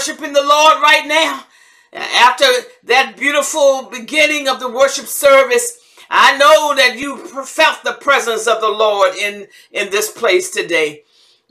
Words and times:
worshiping 0.00 0.32
the 0.32 0.40
Lord 0.40 0.80
right 0.80 1.06
now? 1.06 1.44
After 1.92 2.46
that 2.84 3.16
beautiful 3.18 3.90
beginning 3.90 4.48
of 4.48 4.58
the 4.58 4.70
worship 4.70 5.04
service, 5.04 5.78
I 6.08 6.38
know 6.38 6.74
that 6.74 6.98
you 6.98 7.18
felt 7.18 7.84
the 7.84 7.98
presence 8.00 8.46
of 8.46 8.62
the 8.62 8.70
Lord 8.70 9.14
in, 9.14 9.46
in 9.72 9.90
this 9.90 10.10
place 10.10 10.50
today. 10.50 11.02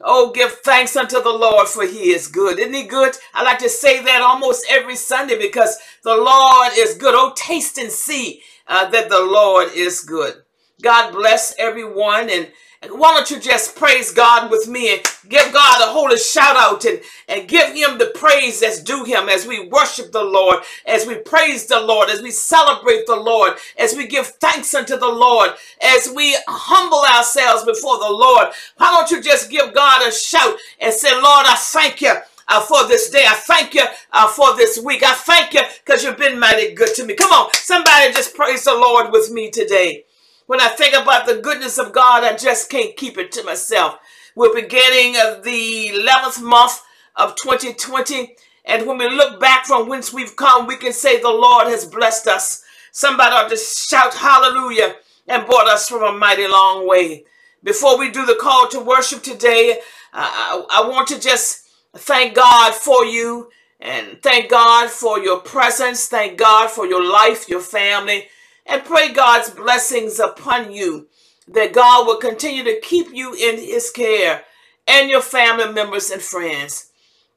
Oh, 0.02 0.32
give 0.32 0.52
thanks 0.64 0.96
unto 0.98 1.22
the 1.22 1.30
Lord, 1.30 1.68
for 1.68 1.86
he 1.86 2.10
is 2.12 2.28
good. 2.28 2.58
Isn't 2.58 2.74
he 2.74 2.86
good? 2.86 3.16
I 3.36 3.44
like 3.44 3.60
to 3.60 3.70
say 3.70 4.02
that 4.04 4.22
almost 4.24 4.66
every 4.68 4.96
Sunday 4.96 5.38
because 5.38 5.78
the 6.04 6.16
Lord 6.18 6.72
is 6.76 6.96
good. 6.96 7.14
Oh, 7.14 7.34
taste 7.36 7.78
and 7.78 7.92
see 7.92 8.42
uh, 8.66 8.90
that 8.90 9.10
the 9.10 9.22
Lord 9.24 9.70
is 9.76 10.00
good. 10.02 10.34
God 10.82 11.12
bless 11.12 11.54
everyone 11.60 12.32
and 12.32 12.52
why 12.88 13.14
don't 13.14 13.30
you 13.30 13.40
just 13.42 13.76
praise 13.76 14.12
God 14.12 14.50
with 14.50 14.68
me 14.70 14.94
and 14.94 15.02
give 15.28 15.52
God 15.52 15.82
a 15.82 15.92
holy 15.92 16.18
shout 16.18 16.56
out 16.56 16.86
and, 16.86 17.02
and 17.28 17.48
give 17.48 17.74
him 17.74 17.98
the 17.98 18.12
praise 18.16 18.62
that's 18.62 18.82
due 18.82 19.04
him 19.04 19.28
as 19.28 19.46
we 19.46 19.68
worship 19.68 20.14
the 20.14 20.24
Lord, 20.24 20.60
as 20.86 21.06
we 21.06 21.16
praise 21.16 21.66
the 21.66 21.82
Lord, 21.82 22.10
as 22.10 22.22
we 22.22 22.32
celebrate 22.32 23.06
the 23.06 23.18
Lord, 23.18 23.54
as 23.78 23.96
we 23.96 24.08
give 24.08 24.28
thanks 24.28 24.74
unto 24.74 24.98
the 24.98 25.10
Lord, 25.10 25.52
as 25.82 26.10
we 26.16 26.38
humble 26.48 27.04
ourselves 27.18 27.66
before 27.66 27.98
the 28.00 28.10
Lord. 28.12 28.48
Why 28.78 28.92
don't 28.92 29.12
you 29.12 29.22
just 29.22 29.52
give 29.52 29.74
God 29.74 30.08
a 30.08 30.12
shout 30.14 30.56
and 30.80 30.94
say, 30.94 31.12
Lord, 31.14 31.46
I 31.48 31.56
thank 31.58 32.02
you. 32.02 32.14
Uh, 32.52 32.60
for 32.62 32.88
this 32.88 33.12
day. 33.12 33.26
I 33.28 33.36
thank 33.36 33.76
you 33.76 33.86
uh, 34.12 34.28
for 34.28 34.58
this 34.58 34.80
week. 34.84 35.04
I 35.04 35.14
thank 35.14 35.54
you 35.54 35.62
because 35.86 36.04
you've 36.04 36.18
been 36.18 36.40
mighty 36.40 36.74
good 36.74 36.96
to 36.96 37.06
me. 37.06 37.14
Come 37.16 37.32
on, 37.32 37.54
somebody 37.54 38.12
just 38.12 38.36
praise 38.36 38.64
the 38.66 38.74
Lord 38.74 39.12
with 39.12 39.32
me 39.32 39.52
today. 39.52 40.06
When 40.50 40.60
I 40.60 40.70
think 40.70 40.96
about 40.96 41.28
the 41.28 41.38
goodness 41.38 41.78
of 41.78 41.94
God, 41.94 42.24
I 42.24 42.36
just 42.36 42.72
can't 42.72 42.98
keep 42.98 43.20
it 43.20 43.32
to 43.34 43.44
myself. 43.44 44.00
We're 44.34 44.52
beginning 44.52 45.16
of 45.24 45.44
the 45.44 45.92
11th 45.94 46.42
month 46.42 46.82
of 47.16 47.36
2020. 47.36 48.36
And 48.66 48.88
when 48.88 48.98
we 48.98 49.08
look 49.08 49.40
back 49.40 49.68
from 49.68 49.88
whence 49.88 50.12
we've 50.12 50.36
come, 50.36 50.66
we 50.66 50.76
can 50.76 50.92
say 50.92 51.22
the 51.22 51.30
Lord 51.30 51.68
has 51.68 51.86
blessed 51.86 52.26
us. 52.26 52.64
Somebody 52.92 53.36
ought 53.36 53.50
to 53.52 53.58
shout 53.58 54.16
hallelujah 54.16 54.96
and 55.28 55.46
brought 55.46 55.68
us 55.68 55.88
from 55.88 56.02
a 56.02 56.18
mighty 56.18 56.48
long 56.48 56.88
way. 56.88 57.26
Before 57.64 58.00
we 58.00 58.10
do 58.10 58.26
the 58.26 58.40
call 58.42 58.68
to 58.70 58.80
worship 58.80 59.22
today, 59.22 59.80
I, 60.12 60.66
I, 60.72 60.82
I 60.82 60.90
want 60.90 61.10
to 61.10 61.20
just 61.20 61.70
thank 61.96 62.34
God 62.34 62.74
for 62.74 63.06
you 63.06 63.52
and 63.80 64.20
thank 64.24 64.50
God 64.50 64.90
for 64.90 65.20
your 65.20 65.42
presence. 65.42 66.08
Thank 66.08 66.40
God 66.40 66.72
for 66.72 66.88
your 66.88 67.08
life, 67.08 67.48
your 67.48 67.62
family 67.62 68.30
and 68.70 68.86
pray 68.86 69.12
God's 69.12 69.50
blessings 69.50 70.20
upon 70.20 70.72
you, 70.72 71.08
that 71.48 71.74
God 71.74 72.06
will 72.06 72.18
continue 72.18 72.64
to 72.64 72.80
keep 72.82 73.08
you 73.12 73.34
in 73.34 73.58
his 73.58 73.90
care 73.90 74.44
and 74.88 75.10
your 75.10 75.22
family 75.22 75.72
members 75.74 76.12
and 76.12 76.22
friends. 76.22 76.92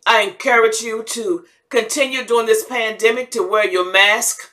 I 0.06 0.22
encourage 0.22 0.80
you 0.80 1.02
to 1.04 1.44
continue 1.70 2.24
during 2.24 2.46
this 2.46 2.64
pandemic 2.64 3.30
to 3.30 3.48
wear 3.48 3.66
your 3.66 3.90
mask, 3.90 4.50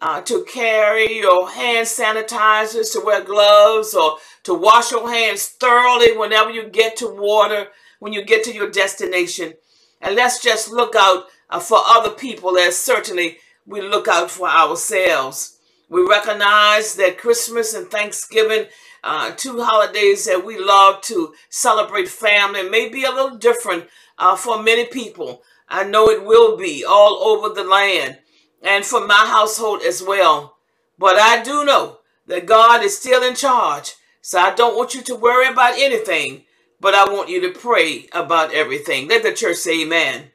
uh, 0.00 0.22
to 0.22 0.44
carry 0.44 1.18
your 1.18 1.50
hand 1.50 1.86
sanitizers, 1.86 2.92
to 2.92 3.02
wear 3.04 3.22
gloves, 3.22 3.94
or 3.94 4.16
to 4.44 4.54
wash 4.54 4.92
your 4.92 5.10
hands 5.10 5.46
thoroughly 5.48 6.16
whenever 6.16 6.50
you 6.50 6.68
get 6.68 6.96
to 6.98 7.08
water, 7.08 7.68
when 7.98 8.12
you 8.12 8.24
get 8.24 8.44
to 8.44 8.54
your 8.54 8.70
destination. 8.70 9.54
And 10.00 10.14
let's 10.14 10.42
just 10.42 10.70
look 10.70 10.94
out 10.96 11.26
uh, 11.50 11.60
for 11.60 11.78
other 11.86 12.10
people 12.10 12.56
as 12.56 12.76
certainly 12.76 13.38
we 13.66 13.82
look 13.82 14.08
out 14.08 14.30
for 14.30 14.48
ourselves. 14.48 15.53
We 15.88 16.02
recognize 16.02 16.94
that 16.96 17.18
Christmas 17.18 17.74
and 17.74 17.90
Thanksgiving, 17.90 18.66
uh, 19.02 19.32
two 19.32 19.62
holidays 19.62 20.24
that 20.24 20.44
we 20.44 20.58
love 20.58 21.02
to 21.02 21.34
celebrate 21.50 22.08
family, 22.08 22.68
may 22.68 22.88
be 22.88 23.04
a 23.04 23.10
little 23.10 23.36
different 23.36 23.84
uh, 24.18 24.36
for 24.36 24.62
many 24.62 24.86
people. 24.86 25.42
I 25.68 25.84
know 25.84 26.08
it 26.08 26.24
will 26.24 26.56
be 26.56 26.84
all 26.84 27.16
over 27.24 27.54
the 27.54 27.64
land 27.64 28.18
and 28.62 28.84
for 28.84 29.06
my 29.06 29.26
household 29.26 29.82
as 29.82 30.02
well. 30.02 30.56
But 30.98 31.16
I 31.16 31.42
do 31.42 31.64
know 31.64 31.98
that 32.26 32.46
God 32.46 32.82
is 32.82 32.98
still 32.98 33.22
in 33.22 33.34
charge. 33.34 33.94
So 34.22 34.38
I 34.38 34.54
don't 34.54 34.76
want 34.76 34.94
you 34.94 35.02
to 35.02 35.14
worry 35.14 35.48
about 35.48 35.78
anything, 35.78 36.44
but 36.80 36.94
I 36.94 37.04
want 37.12 37.28
you 37.28 37.40
to 37.42 37.58
pray 37.58 38.08
about 38.12 38.54
everything. 38.54 39.08
Let 39.08 39.22
the 39.22 39.32
church 39.32 39.58
say 39.58 39.82
amen. 39.82 40.30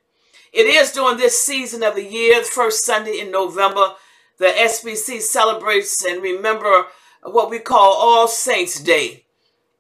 It 0.53 0.67
is 0.67 0.91
during 0.91 1.17
this 1.17 1.39
season 1.41 1.83
of 1.83 1.95
the 1.95 2.03
year, 2.03 2.39
the 2.39 2.45
first 2.45 2.85
Sunday 2.85 3.19
in 3.19 3.31
November, 3.31 3.95
the 4.39 4.47
SBC 4.47 5.21
celebrates 5.21 6.03
and 6.03 6.23
remember 6.23 6.85
what 7.23 7.49
we 7.49 7.59
call 7.59 7.93
All 7.93 8.27
Saints 8.27 8.79
Day. 8.79 9.25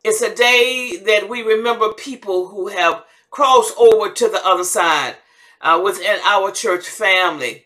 It's 0.03 0.21
a 0.21 0.35
day 0.35 1.01
that 1.05 1.29
we 1.29 1.41
remember 1.41 1.93
people 1.93 2.49
who 2.49 2.67
have 2.67 3.03
crossed 3.31 3.77
over 3.77 4.11
to 4.11 4.29
the 4.29 4.45
other 4.45 4.63
side 4.63 5.15
uh, 5.61 5.81
within 5.83 6.19
our 6.25 6.51
church 6.51 6.87
family. 6.87 7.65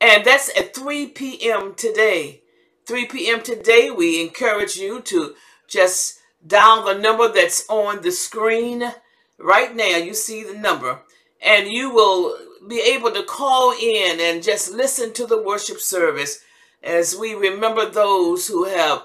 And 0.00 0.24
that's 0.24 0.56
at 0.56 0.74
3 0.74 1.08
p.m. 1.08 1.74
today. 1.74 2.42
3 2.86 3.06
p.m. 3.06 3.42
today, 3.42 3.90
we 3.90 4.20
encourage 4.20 4.76
you 4.76 5.00
to 5.02 5.34
just 5.66 6.20
dial 6.46 6.84
the 6.84 6.94
number 6.94 7.32
that's 7.32 7.68
on 7.68 8.02
the 8.02 8.12
screen 8.12 8.92
right 9.38 9.74
now. 9.74 9.96
You 9.96 10.14
see 10.14 10.44
the 10.44 10.58
number. 10.58 11.00
And 11.42 11.68
you 11.68 11.92
will 11.92 12.36
be 12.68 12.80
able 12.80 13.10
to 13.12 13.22
call 13.22 13.72
in 13.72 14.20
and 14.20 14.42
just 14.42 14.72
listen 14.72 15.12
to 15.14 15.26
the 15.26 15.42
worship 15.42 15.80
service 15.80 16.40
as 16.82 17.16
we 17.16 17.34
remember 17.34 17.88
those 17.88 18.46
who 18.46 18.64
have 18.64 19.04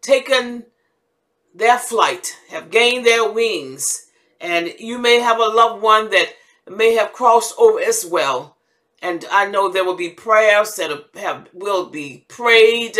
taken 0.00 0.64
their 1.54 1.78
flight, 1.78 2.36
have 2.50 2.70
gained 2.70 3.06
their 3.06 3.30
wings, 3.30 4.06
and 4.40 4.74
you 4.78 4.98
may 4.98 5.20
have 5.20 5.38
a 5.38 5.44
loved 5.44 5.82
one 5.82 6.10
that 6.10 6.34
may 6.68 6.94
have 6.94 7.12
crossed 7.12 7.54
over 7.58 7.80
as 7.80 8.04
well. 8.04 8.56
And 9.00 9.24
I 9.30 9.48
know 9.48 9.68
there 9.68 9.84
will 9.84 9.96
be 9.96 10.10
prayers 10.10 10.74
that 10.74 10.90
have, 11.14 11.48
will 11.52 11.88
be 11.88 12.24
prayed. 12.28 12.96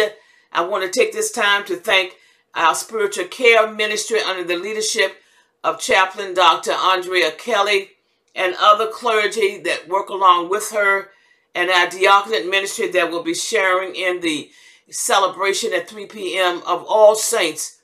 I 0.52 0.62
want 0.62 0.84
to 0.84 0.98
take 0.98 1.12
this 1.12 1.30
time 1.30 1.64
to 1.66 1.76
thank 1.76 2.14
our 2.54 2.74
spiritual 2.74 3.26
care 3.26 3.70
ministry 3.72 4.20
under 4.20 4.44
the 4.44 4.56
leadership 4.56 5.16
of 5.62 5.80
Chaplain 5.80 6.34
Dr. 6.34 6.72
Andrea 6.72 7.30
Kelly 7.32 7.90
and 8.38 8.54
other 8.60 8.86
clergy 8.86 9.58
that 9.58 9.88
work 9.88 10.08
along 10.08 10.48
with 10.48 10.70
her 10.70 11.10
and 11.56 11.68
our 11.70 11.90
diaconate 11.90 12.48
ministry 12.48 12.86
that 12.86 13.10
will 13.10 13.24
be 13.24 13.34
sharing 13.34 13.96
in 13.96 14.20
the 14.20 14.48
celebration 14.88 15.74
at 15.74 15.88
3 15.88 16.06
p.m. 16.06 16.62
of 16.64 16.84
All 16.84 17.16
Saints 17.16 17.80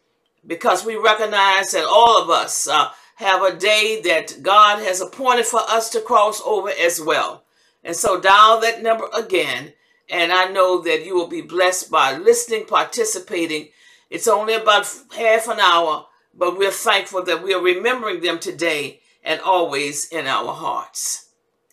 because 0.46 0.86
we 0.86 0.94
recognize 0.94 1.72
that 1.72 1.84
all 1.84 2.22
of 2.22 2.30
us 2.30 2.68
uh, 2.68 2.90
have 3.16 3.42
a 3.42 3.56
day 3.56 4.00
that 4.04 4.42
God 4.42 4.78
has 4.78 5.00
appointed 5.00 5.46
for 5.46 5.60
us 5.68 5.90
to 5.90 6.00
cross 6.00 6.40
over 6.46 6.70
as 6.70 7.00
well. 7.00 7.44
And 7.82 7.96
so 7.96 8.20
dial 8.20 8.60
that 8.60 8.80
number 8.80 9.08
again, 9.12 9.72
and 10.08 10.32
I 10.32 10.46
know 10.46 10.80
that 10.82 11.04
you 11.04 11.16
will 11.16 11.26
be 11.26 11.40
blessed 11.40 11.90
by 11.90 12.16
listening, 12.16 12.66
participating. 12.66 13.70
It's 14.08 14.28
only 14.28 14.54
about 14.54 14.88
half 15.16 15.48
an 15.48 15.58
hour, 15.58 16.06
but 16.32 16.56
we're 16.56 16.70
thankful 16.70 17.24
that 17.24 17.42
we 17.42 17.52
are 17.52 17.60
remembering 17.60 18.20
them 18.20 18.38
today 18.38 19.00
and 19.24 19.40
always 19.40 20.06
in 20.06 20.26
our 20.26 20.52
hearts. 20.52 21.30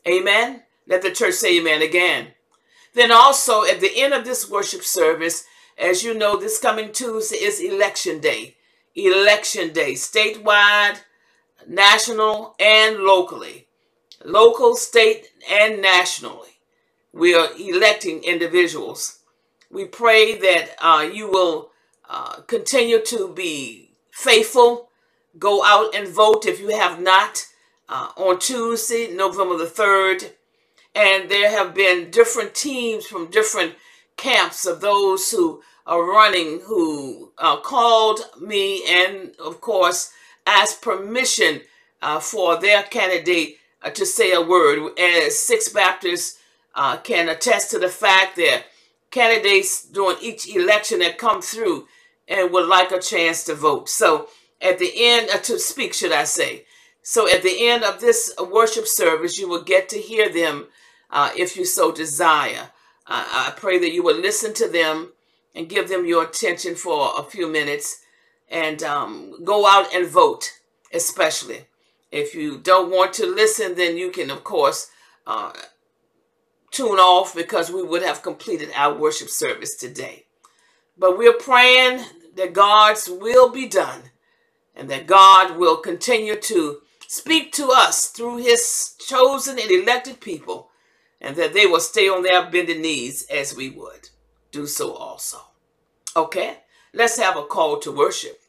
Amen. 0.08 0.64
Let 0.88 1.02
the 1.02 1.12
church 1.12 1.36
say 1.36 1.60
amen 1.60 1.82
again. 1.82 2.30
Then 2.94 3.12
also 3.12 3.64
at 3.64 3.80
the 3.80 4.02
end 4.02 4.14
of 4.14 4.26
this 4.26 4.50
worship 4.50 4.84
service, 4.84 5.46
as 5.78 6.04
you 6.04 6.14
know, 6.14 6.38
this 6.38 6.60
coming 6.60 6.92
Tuesday 6.92 7.38
is 7.38 7.60
election 7.62 8.20
day. 8.20 8.56
Election 8.96 9.72
day, 9.72 9.94
statewide, 9.94 11.00
national, 11.68 12.56
and 12.60 12.98
locally. 12.98 13.68
Local, 14.24 14.76
state, 14.76 15.30
and 15.50 15.82
nationally. 15.82 16.60
We 17.14 17.34
are 17.34 17.50
electing 17.58 18.24
individuals. 18.24 19.20
We 19.70 19.86
pray 19.86 20.38
that 20.38 20.76
uh, 20.80 21.10
you 21.12 21.30
will 21.30 21.72
uh, 22.10 22.42
continue 22.42 23.02
to 23.06 23.30
be 23.34 23.96
faithful 24.12 24.91
Go 25.40 25.64
out 25.64 25.96
and 25.96 26.08
vote 26.08 26.46
if 26.46 26.60
you 26.60 26.70
have 26.70 27.02
not 27.02 27.48
uh, 27.90 28.10
on 28.16 28.40
Tuesday, 28.40 29.14
November 29.14 29.58
the 29.58 29.66
3rd. 29.66 30.32
And 30.94 31.30
there 31.30 31.50
have 31.50 31.74
been 31.74 32.12
different 32.12 32.54
teams 32.54 33.06
from 33.06 33.32
different 33.32 33.76
camps 34.18 34.66
of 34.66 34.82
those 34.82 35.32
who 35.32 35.62
are 35.86 36.04
running 36.04 36.62
who 36.66 37.32
uh, 37.38 37.58
called 37.58 38.20
me 38.40 38.84
and, 38.88 39.32
of 39.40 39.62
course, 39.62 40.12
asked 40.46 40.82
permission 40.82 41.62
uh, 42.02 42.20
for 42.20 42.60
their 42.60 42.84
candidate 42.84 43.58
uh, 43.82 43.90
to 43.92 44.06
say 44.06 44.34
a 44.34 44.42
word. 44.42 44.92
As 45.00 45.38
Sixth 45.40 45.74
Baptists 45.74 46.40
uh, 46.76 46.98
can 46.98 47.30
attest 47.30 47.72
to 47.72 47.80
the 47.80 47.90
fact 47.90 48.36
that 48.36 48.66
candidates 49.12 49.84
during 49.86 50.18
each 50.22 50.48
election 50.54 51.00
that 51.00 51.18
come 51.18 51.42
through 51.42 51.88
and 52.28 52.52
would 52.52 52.68
like 52.68 52.92
a 52.92 53.00
chance 53.00 53.44
to 53.46 53.56
vote. 53.56 53.90
So 53.90 54.28
at 54.62 54.80
the 54.80 54.92
end, 54.96 55.30
uh, 55.30 55.38
to 55.40 55.60
speak, 55.60 55.94
should 55.94 56.12
I 56.12 56.26
say. 56.26 56.66
So 57.04 57.28
at 57.28 57.42
the 57.42 57.68
end 57.68 57.84
of 57.84 58.00
this 58.00 58.34
worship 58.40 58.86
service, 58.88 59.40
you 59.40 59.50
will 59.50 59.64
get 59.64 59.90
to 59.90 59.98
hear 59.98 60.30
them 60.32 60.68
uh, 61.10 61.32
if 61.36 61.58
you 61.58 61.66
so 61.66 61.92
desire. 61.92 62.70
Uh, 63.08 63.26
I 63.32 63.54
pray 63.56 63.80
that 63.80 63.92
you 63.92 64.04
will 64.04 64.18
listen 64.18 64.54
to 64.56 64.68
them 64.68 65.12
and 65.56 65.68
give 65.68 65.90
them 65.90 66.06
your 66.06 66.24
attention 66.24 66.76
for 66.76 67.12
a 67.18 67.24
few 67.24 67.48
minutes 67.52 68.02
and 68.50 68.84
um, 68.84 69.44
go 69.44 69.66
out 69.66 69.94
and 69.94 70.08
vote, 70.08 70.52
especially. 70.94 71.66
If 72.12 72.36
you 72.36 72.58
don't 72.58 72.92
want 72.92 73.14
to 73.14 73.26
listen, 73.26 73.76
then 73.76 73.98
you 73.98 74.12
can, 74.12 74.30
of 74.30 74.44
course, 74.44 74.90
uh, 75.26 75.54
tune 76.72 77.00
off 77.00 77.34
because 77.34 77.72
we 77.72 77.82
would 77.82 78.04
have 78.04 78.22
completed 78.22 78.70
our 78.76 78.94
worship 78.94 79.30
service 79.30 79.76
today. 79.76 80.26
But 80.98 81.18
we're 81.18 81.34
praying 81.34 82.06
that 82.36 82.54
God's 82.54 83.10
will 83.10 83.50
be 83.50 83.68
done 83.68 84.12
and 84.76 84.90
that 84.90 85.08
God 85.08 85.58
will 85.58 85.78
continue 85.78 86.36
to 86.36 86.82
speak 87.08 87.52
to 87.54 87.70
us 87.70 88.08
through 88.08 88.38
his 88.38 88.96
chosen 89.00 89.60
and 89.60 89.70
elected 89.70 90.22
people 90.22 90.70
and 91.20 91.36
that 91.36 91.54
they 91.54 91.66
will 91.66 91.80
stay 91.80 92.08
on 92.10 92.24
their 92.24 92.50
bended 92.50 92.80
knees 92.80 93.26
as 93.30 93.56
we 93.56 93.70
would 93.70 94.10
do 94.52 94.66
so 94.66 94.94
also. 94.94 95.38
Okay, 96.16 96.58
let's 96.94 97.20
have 97.20 97.38
a 97.38 97.44
call 97.44 97.80
to 97.80 97.92
worship. 97.92 98.40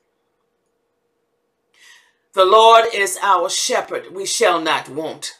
The 2.34 2.44
Lord 2.46 2.86
is 2.94 3.18
our 3.22 3.50
shepherd, 3.50 4.14
we 4.14 4.24
shall 4.24 4.60
not 4.60 4.88
want. 4.88 5.34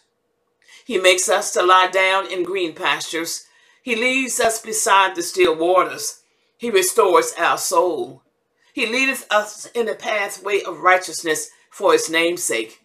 He 0.84 0.98
makes 0.98 1.28
us 1.28 1.52
to 1.52 1.62
lie 1.62 1.88
down 1.90 2.30
in 2.30 2.42
green 2.42 2.74
pastures. 2.74 3.46
He 3.82 3.96
leads 3.96 4.38
us 4.40 4.60
beside 4.60 5.14
the 5.14 5.22
still 5.22 5.56
waters. 5.56 6.20
He 6.58 6.70
restores 6.70 7.32
our 7.38 7.56
soul. 7.56 8.22
He 8.72 8.86
leadeth 8.86 9.26
us 9.30 9.66
in 9.74 9.86
the 9.86 9.94
pathway 9.94 10.62
of 10.62 10.80
righteousness 10.80 11.50
for 11.70 11.92
his 11.92 12.10
name's 12.10 12.42
sake. 12.42 12.80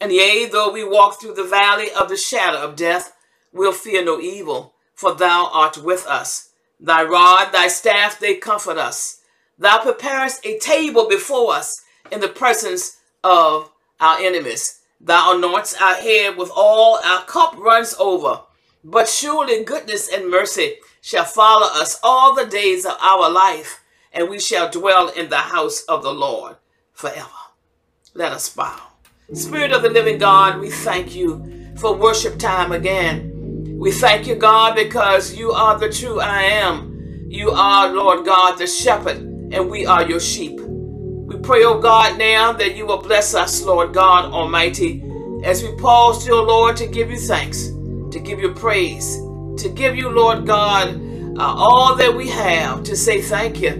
And 0.00 0.12
yea, 0.12 0.46
though 0.46 0.72
we 0.72 0.84
walk 0.84 1.20
through 1.20 1.34
the 1.34 1.44
valley 1.44 1.88
of 1.90 2.08
the 2.08 2.16
shadow 2.16 2.58
of 2.58 2.76
death, 2.76 3.14
we'll 3.52 3.72
fear 3.72 4.04
no 4.04 4.20
evil, 4.20 4.74
for 4.94 5.14
thou 5.14 5.50
art 5.52 5.78
with 5.78 6.06
us. 6.06 6.50
Thy 6.80 7.02
rod, 7.02 7.52
thy 7.52 7.68
staff, 7.68 8.18
they 8.20 8.36
comfort 8.36 8.78
us. 8.78 9.20
Thou 9.58 9.78
preparest 9.78 10.44
a 10.46 10.58
table 10.58 11.08
before 11.08 11.52
us 11.52 11.82
in 12.12 12.20
the 12.20 12.28
presence 12.28 12.98
of 13.24 13.70
our 14.00 14.18
enemies. 14.20 14.80
Thou 15.00 15.36
anoints 15.36 15.74
our 15.80 15.94
head 15.94 16.36
with 16.36 16.50
oil, 16.56 17.00
our 17.04 17.24
cup 17.24 17.56
runs 17.56 17.94
over. 17.98 18.42
But 18.84 19.08
surely 19.08 19.64
goodness 19.64 20.08
and 20.12 20.30
mercy 20.30 20.76
shall 21.00 21.24
follow 21.24 21.66
us 21.66 21.98
all 22.02 22.34
the 22.34 22.46
days 22.46 22.86
of 22.86 22.96
our 23.00 23.28
life, 23.28 23.82
and 24.12 24.28
we 24.28 24.40
shall 24.40 24.70
dwell 24.70 25.08
in 25.08 25.28
the 25.28 25.36
house 25.36 25.82
of 25.82 26.02
the 26.02 26.12
Lord 26.12 26.56
forever. 26.92 27.28
Let 28.14 28.32
us 28.32 28.48
bow. 28.48 28.80
Spirit 29.34 29.72
of 29.72 29.82
the 29.82 29.90
living 29.90 30.18
God, 30.18 30.58
we 30.60 30.70
thank 30.70 31.14
you 31.14 31.74
for 31.76 31.94
worship 31.94 32.38
time 32.38 32.72
again. 32.72 33.76
We 33.78 33.92
thank 33.92 34.26
you, 34.26 34.34
God, 34.34 34.74
because 34.74 35.34
you 35.34 35.52
are 35.52 35.78
the 35.78 35.92
true 35.92 36.20
I 36.20 36.42
am. 36.42 37.26
You 37.28 37.50
are, 37.50 37.92
Lord 37.92 38.24
God, 38.24 38.58
the 38.58 38.66
shepherd, 38.66 39.18
and 39.18 39.70
we 39.70 39.86
are 39.86 40.02
your 40.02 40.18
sheep. 40.18 40.58
We 40.58 41.36
pray, 41.36 41.62
oh 41.62 41.78
God, 41.78 42.18
now 42.18 42.52
that 42.54 42.74
you 42.74 42.86
will 42.86 43.02
bless 43.02 43.34
us, 43.34 43.62
Lord 43.62 43.92
God 43.92 44.32
Almighty, 44.32 45.04
as 45.44 45.62
we 45.62 45.76
pause, 45.76 46.24
dear 46.24 46.34
Lord, 46.34 46.76
to 46.78 46.86
give 46.86 47.10
you 47.10 47.18
thanks, 47.18 47.66
to 47.68 48.18
give 48.18 48.40
you 48.40 48.54
praise, 48.54 49.16
to 49.62 49.70
give 49.72 49.94
you, 49.94 50.08
Lord 50.08 50.46
God, 50.46 50.88
uh, 51.38 51.54
all 51.54 51.94
that 51.96 52.14
we 52.16 52.28
have, 52.30 52.82
to 52.84 52.96
say 52.96 53.20
thank 53.20 53.60
you, 53.60 53.70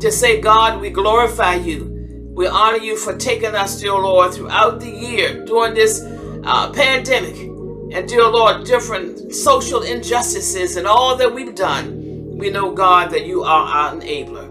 to 0.00 0.10
say, 0.10 0.40
God, 0.40 0.80
we 0.80 0.90
glorify 0.90 1.54
you. 1.54 1.86
We 2.34 2.46
honor 2.46 2.78
you 2.78 2.96
for 2.96 3.16
taking 3.16 3.54
us, 3.54 3.80
dear 3.80 3.92
Lord, 3.92 4.32
throughout 4.32 4.80
the 4.80 4.90
year 4.90 5.44
during 5.44 5.74
this 5.74 6.00
uh, 6.44 6.72
pandemic. 6.72 7.36
And, 7.92 8.08
dear 8.08 8.28
Lord, 8.28 8.64
different 8.64 9.34
social 9.34 9.82
injustices 9.82 10.76
and 10.76 10.86
all 10.86 11.16
that 11.16 11.34
we've 11.34 11.54
done. 11.54 12.36
We 12.38 12.50
know, 12.50 12.72
God, 12.72 13.10
that 13.10 13.26
you 13.26 13.42
are 13.42 13.66
our 13.66 13.94
enabler. 13.94 14.46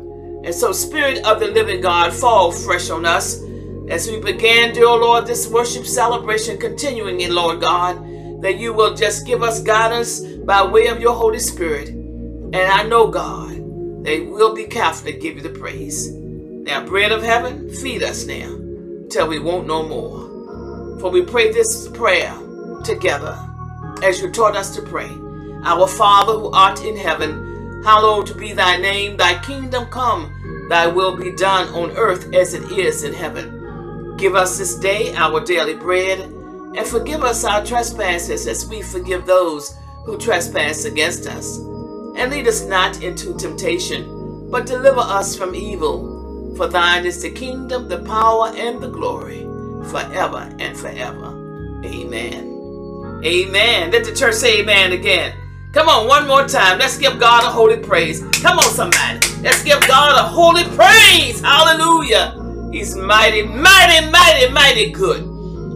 And 0.45 0.53
so, 0.53 0.71
Spirit 0.71 1.25
of 1.25 1.39
the 1.39 1.47
living 1.47 1.81
God, 1.81 2.13
fall 2.13 2.51
fresh 2.51 2.89
on 2.89 3.05
us 3.05 3.41
as 3.89 4.07
we 4.07 4.19
began, 4.19 4.73
dear 4.73 4.85
Lord, 4.85 5.25
this 5.25 5.49
worship 5.49 5.85
celebration, 5.85 6.57
continuing 6.57 7.21
in, 7.21 7.33
Lord 7.33 7.59
God, 7.59 7.97
that 8.43 8.57
you 8.57 8.71
will 8.71 8.93
just 8.93 9.25
give 9.25 9.41
us 9.41 9.63
guidance 9.63 10.19
by 10.19 10.63
way 10.63 10.87
of 10.87 11.01
your 11.01 11.15
Holy 11.15 11.39
Spirit. 11.39 11.89
And 11.89 12.55
I 12.55 12.83
know, 12.83 13.07
God, 13.07 13.58
they 14.03 14.21
will 14.21 14.55
be 14.55 14.65
careful 14.65 15.11
to 15.11 15.17
give 15.17 15.35
you 15.35 15.41
the 15.41 15.49
praise. 15.49 16.11
Now, 16.11 16.85
bread 16.85 17.11
of 17.11 17.23
heaven, 17.23 17.69
feed 17.69 18.03
us 18.03 18.25
now 18.25 18.57
till 19.09 19.27
we 19.27 19.39
won't 19.39 19.67
no 19.67 19.83
more. 19.83 20.99
For 20.99 21.09
we 21.09 21.23
pray 21.23 21.51
this 21.51 21.87
prayer 21.89 22.33
together 22.83 23.37
as 24.03 24.21
you 24.21 24.31
taught 24.31 24.55
us 24.55 24.75
to 24.75 24.81
pray. 24.81 25.09
Our 25.63 25.87
Father 25.87 26.33
who 26.33 26.51
art 26.51 26.83
in 26.83 26.95
heaven, 26.95 27.81
hallowed 27.83 28.37
be 28.37 28.53
thy 28.53 28.77
name, 28.77 29.17
thy 29.17 29.39
kingdom 29.39 29.85
come, 29.87 30.67
thy 30.69 30.87
will 30.87 31.17
be 31.17 31.35
done 31.35 31.67
on 31.73 31.91
earth 31.97 32.33
as 32.33 32.53
it 32.53 32.71
is 32.71 33.03
in 33.03 33.13
heaven. 33.13 34.15
Give 34.17 34.35
us 34.35 34.57
this 34.57 34.75
day 34.75 35.13
our 35.15 35.39
daily 35.39 35.75
bread, 35.75 36.19
and 36.19 36.85
forgive 36.85 37.23
us 37.23 37.43
our 37.43 37.65
trespasses 37.65 38.47
as 38.47 38.67
we 38.67 38.81
forgive 38.81 39.25
those 39.25 39.75
who 40.05 40.17
trespass 40.17 40.85
against 40.85 41.25
us. 41.27 41.59
And 42.19 42.31
lead 42.31 42.49
us 42.49 42.65
not 42.65 43.01
into 43.01 43.33
temptation, 43.37 44.51
but 44.51 44.65
deliver 44.65 44.99
us 44.99 45.37
from 45.37 45.55
evil. 45.55 46.53
For 46.57 46.67
thine 46.67 47.05
is 47.05 47.21
the 47.21 47.31
kingdom, 47.31 47.87
the 47.87 47.99
power, 47.99 48.51
and 48.55 48.81
the 48.81 48.89
glory, 48.89 49.39
forever 49.89 50.53
and 50.59 50.77
forever. 50.77 51.81
Amen. 51.85 53.21
Amen. 53.23 53.91
Let 53.91 54.03
the 54.03 54.13
church 54.13 54.35
say 54.35 54.59
amen 54.59 54.91
again. 54.91 55.33
Come 55.71 55.87
on, 55.87 56.07
one 56.07 56.27
more 56.27 56.45
time. 56.45 56.77
Let's 56.79 56.97
give 56.97 57.19
God 57.19 57.43
a 57.43 57.51
holy 57.51 57.77
praise. 57.77 58.21
Come 58.41 58.57
on, 58.57 58.63
somebody. 58.63 59.19
Let's 59.41 59.63
give 59.63 59.79
God 59.87 60.19
a 60.19 60.23
holy 60.23 60.65
praise. 60.75 61.39
Hallelujah. 61.39 62.35
He's 62.73 62.95
mighty, 62.97 63.43
mighty, 63.43 64.09
mighty, 64.11 64.51
mighty 64.51 64.91
good. 64.91 65.23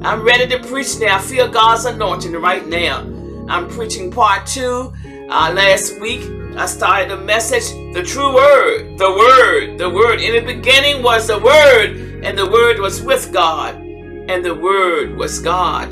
I'm 0.04 0.24
ready 0.24 0.48
to 0.48 0.60
preach 0.68 1.00
now. 1.00 1.18
I 1.18 1.22
feel 1.22 1.48
God's 1.48 1.86
anointing 1.86 2.34
right 2.34 2.68
now. 2.68 3.00
I'm 3.48 3.70
preaching 3.70 4.12
part 4.12 4.46
two. 4.46 4.94
Uh, 5.36 5.52
last 5.52 6.00
week, 6.00 6.22
I 6.56 6.68
started 6.68 7.10
a 7.10 7.18
message, 7.18 7.64
the 7.96 8.04
true 8.04 8.36
word, 8.36 9.00
the 9.00 9.10
word, 9.10 9.80
the 9.80 9.90
word. 9.90 10.22
In 10.22 10.36
the 10.36 10.54
beginning 10.54 11.02
was 11.02 11.26
the 11.26 11.40
word, 11.40 12.22
and 12.24 12.38
the 12.38 12.48
word 12.48 12.78
was 12.78 13.02
with 13.02 13.34
God, 13.34 13.74
and 13.74 14.46
the 14.46 14.54
word 14.54 15.18
was 15.18 15.40
God. 15.40 15.90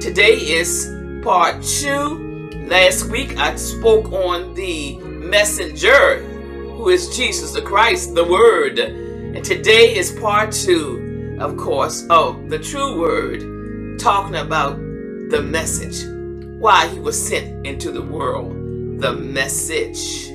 Today 0.00 0.34
is 0.36 0.94
part 1.24 1.60
two. 1.60 2.48
Last 2.68 3.10
week 3.10 3.36
I 3.36 3.56
spoke 3.56 4.12
on 4.12 4.54
the 4.54 4.96
messenger, 4.98 6.22
who 6.22 6.88
is 6.88 7.16
Jesus 7.16 7.50
the 7.50 7.62
Christ, 7.62 8.14
the 8.14 8.24
Word. 8.24 8.78
And 8.78 9.44
today 9.44 9.96
is 9.96 10.12
part 10.12 10.52
two, 10.52 11.36
of 11.40 11.56
course, 11.56 12.06
of 12.10 12.48
the 12.48 12.60
true 12.60 13.00
Word, 13.00 13.98
talking 13.98 14.36
about 14.36 14.76
the 14.76 15.42
message, 15.42 16.04
why 16.60 16.86
he 16.86 17.00
was 17.00 17.20
sent 17.20 17.66
into 17.66 17.90
the 17.90 18.02
world, 18.02 18.63
the 19.04 19.12
message. 19.12 20.30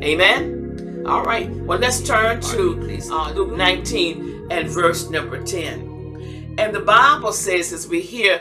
Amen? 0.00 1.02
All 1.08 1.24
right, 1.24 1.50
well, 1.50 1.80
let's 1.80 2.00
turn 2.00 2.40
to 2.40 3.00
uh, 3.10 3.32
Luke 3.32 3.56
19 3.56 4.46
and 4.48 4.68
verse 4.68 5.10
number 5.10 5.42
10. 5.42 6.54
And 6.56 6.72
the 6.72 6.82
Bible 6.86 7.32
says, 7.32 7.72
as 7.72 7.88
we 7.88 8.00
hear 8.00 8.40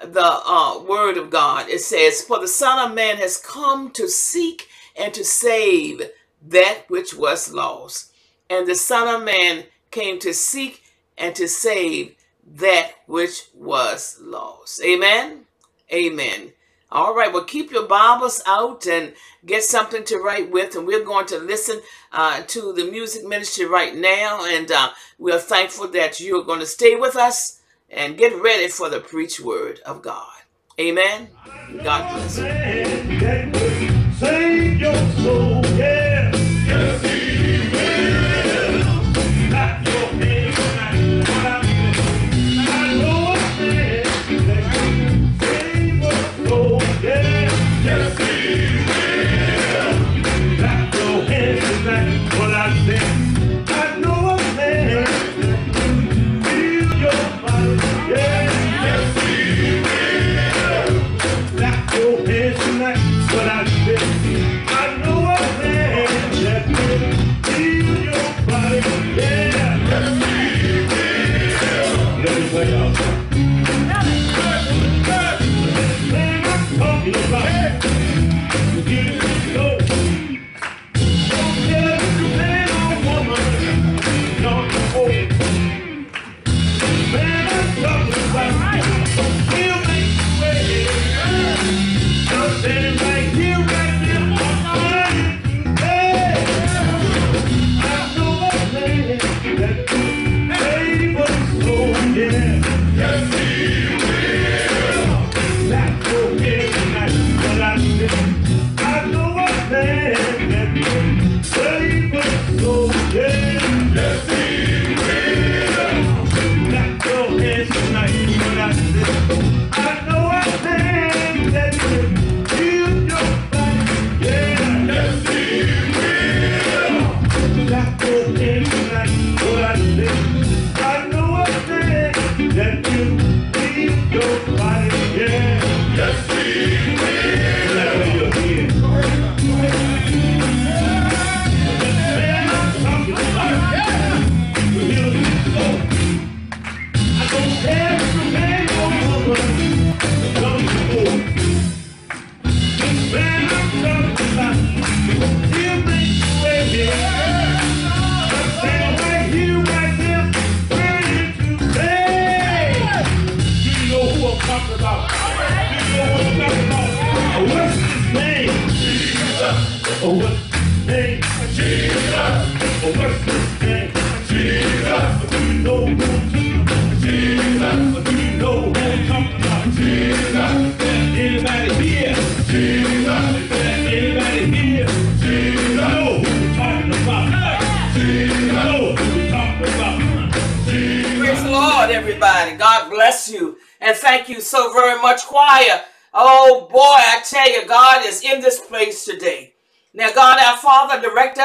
the 0.00 0.20
uh, 0.20 0.82
word 0.82 1.16
of 1.16 1.30
God. 1.30 1.68
It 1.68 1.80
says, 1.80 2.22
For 2.22 2.40
the 2.40 2.48
Son 2.48 2.90
of 2.90 2.96
Man 2.96 3.18
has 3.18 3.36
come 3.36 3.92
to 3.92 4.08
seek 4.08 4.66
and 4.98 5.14
to 5.14 5.24
save 5.24 6.10
that 6.48 6.86
which 6.88 7.14
was 7.14 7.52
lost. 7.52 8.12
And 8.48 8.66
the 8.66 8.74
Son 8.74 9.06
of 9.06 9.24
Man 9.24 9.62
came 9.92 10.18
to 10.20 10.34
seek 10.34 10.82
and 11.16 11.36
to 11.36 11.46
save 11.46 12.16
that 12.56 12.94
which 13.06 13.44
was 13.54 14.18
lost. 14.20 14.82
Amen. 14.82 15.44
Amen. 15.92 16.52
All 16.92 17.14
right, 17.14 17.32
well, 17.32 17.44
keep 17.44 17.70
your 17.70 17.86
Bibles 17.86 18.42
out 18.46 18.84
and 18.86 19.12
get 19.46 19.62
something 19.62 20.02
to 20.04 20.18
write 20.18 20.50
with. 20.50 20.74
And 20.74 20.86
we're 20.86 21.04
going 21.04 21.26
to 21.26 21.38
listen 21.38 21.80
uh, 22.12 22.42
to 22.48 22.72
the 22.72 22.90
music 22.90 23.24
ministry 23.24 23.64
right 23.64 23.94
now. 23.94 24.44
And 24.44 24.70
uh, 24.72 24.90
we're 25.18 25.38
thankful 25.38 25.86
that 25.88 26.20
you're 26.20 26.42
going 26.42 26.60
to 26.60 26.66
stay 26.66 26.96
with 26.96 27.14
us 27.14 27.60
and 27.88 28.18
get 28.18 28.34
ready 28.42 28.66
for 28.68 28.88
the 28.88 29.00
preach 29.00 29.40
word 29.40 29.80
of 29.86 30.02
God. 30.02 30.26
Amen. 30.80 31.28
God 31.82 32.12
bless 32.12 32.38
you. 35.20 35.49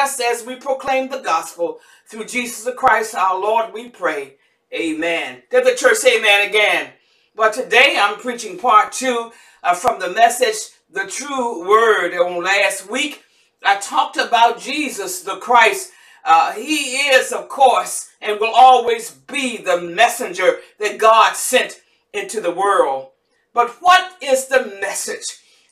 Father, 0.06 0.24
as 0.30 0.46
we 0.46 0.56
proclaim 0.56 1.10
the 1.10 1.18
gospel 1.18 1.80
through 2.06 2.26
Jesus 2.26 2.72
Christ 2.78 3.16
our 3.16 3.40
Lord, 3.40 3.74
we 3.74 3.90
pray. 3.90 4.36
Amen. 4.72 5.42
Did 5.50 5.66
the 5.66 5.74
church 5.74 5.98
say 5.98 6.20
amen 6.20 6.48
again? 6.48 6.92
But 7.36 7.54
today 7.54 7.98
I'm 8.00 8.20
preaching 8.20 8.60
part 8.60 8.92
two 8.92 9.32
uh, 9.64 9.74
from 9.74 10.00
the 10.00 10.12
message, 10.12 10.74
The 10.92 11.08
True 11.08 11.68
Word. 11.68 12.14
On 12.14 12.44
last 12.44 12.88
week, 12.88 13.24
I 13.66 13.78
talked 13.78 14.18
about 14.18 14.60
Jesus, 14.60 15.22
the 15.22 15.38
Christ. 15.38 15.92
Uh, 16.24 16.52
he 16.52 16.98
is, 16.98 17.32
of 17.32 17.50
course, 17.50 18.12
and 18.22 18.40
will 18.40 18.54
always 18.54 19.10
be 19.10 19.58
the 19.58 19.82
messenger 19.82 20.60
that 20.78 21.00
God 21.00 21.36
sent 21.36 21.82
into 22.14 22.42
the 22.42 22.52
world. 22.52 23.10
But 23.56 23.72
what 23.80 24.22
is 24.22 24.46
the 24.46 24.78
message? 24.80 25.26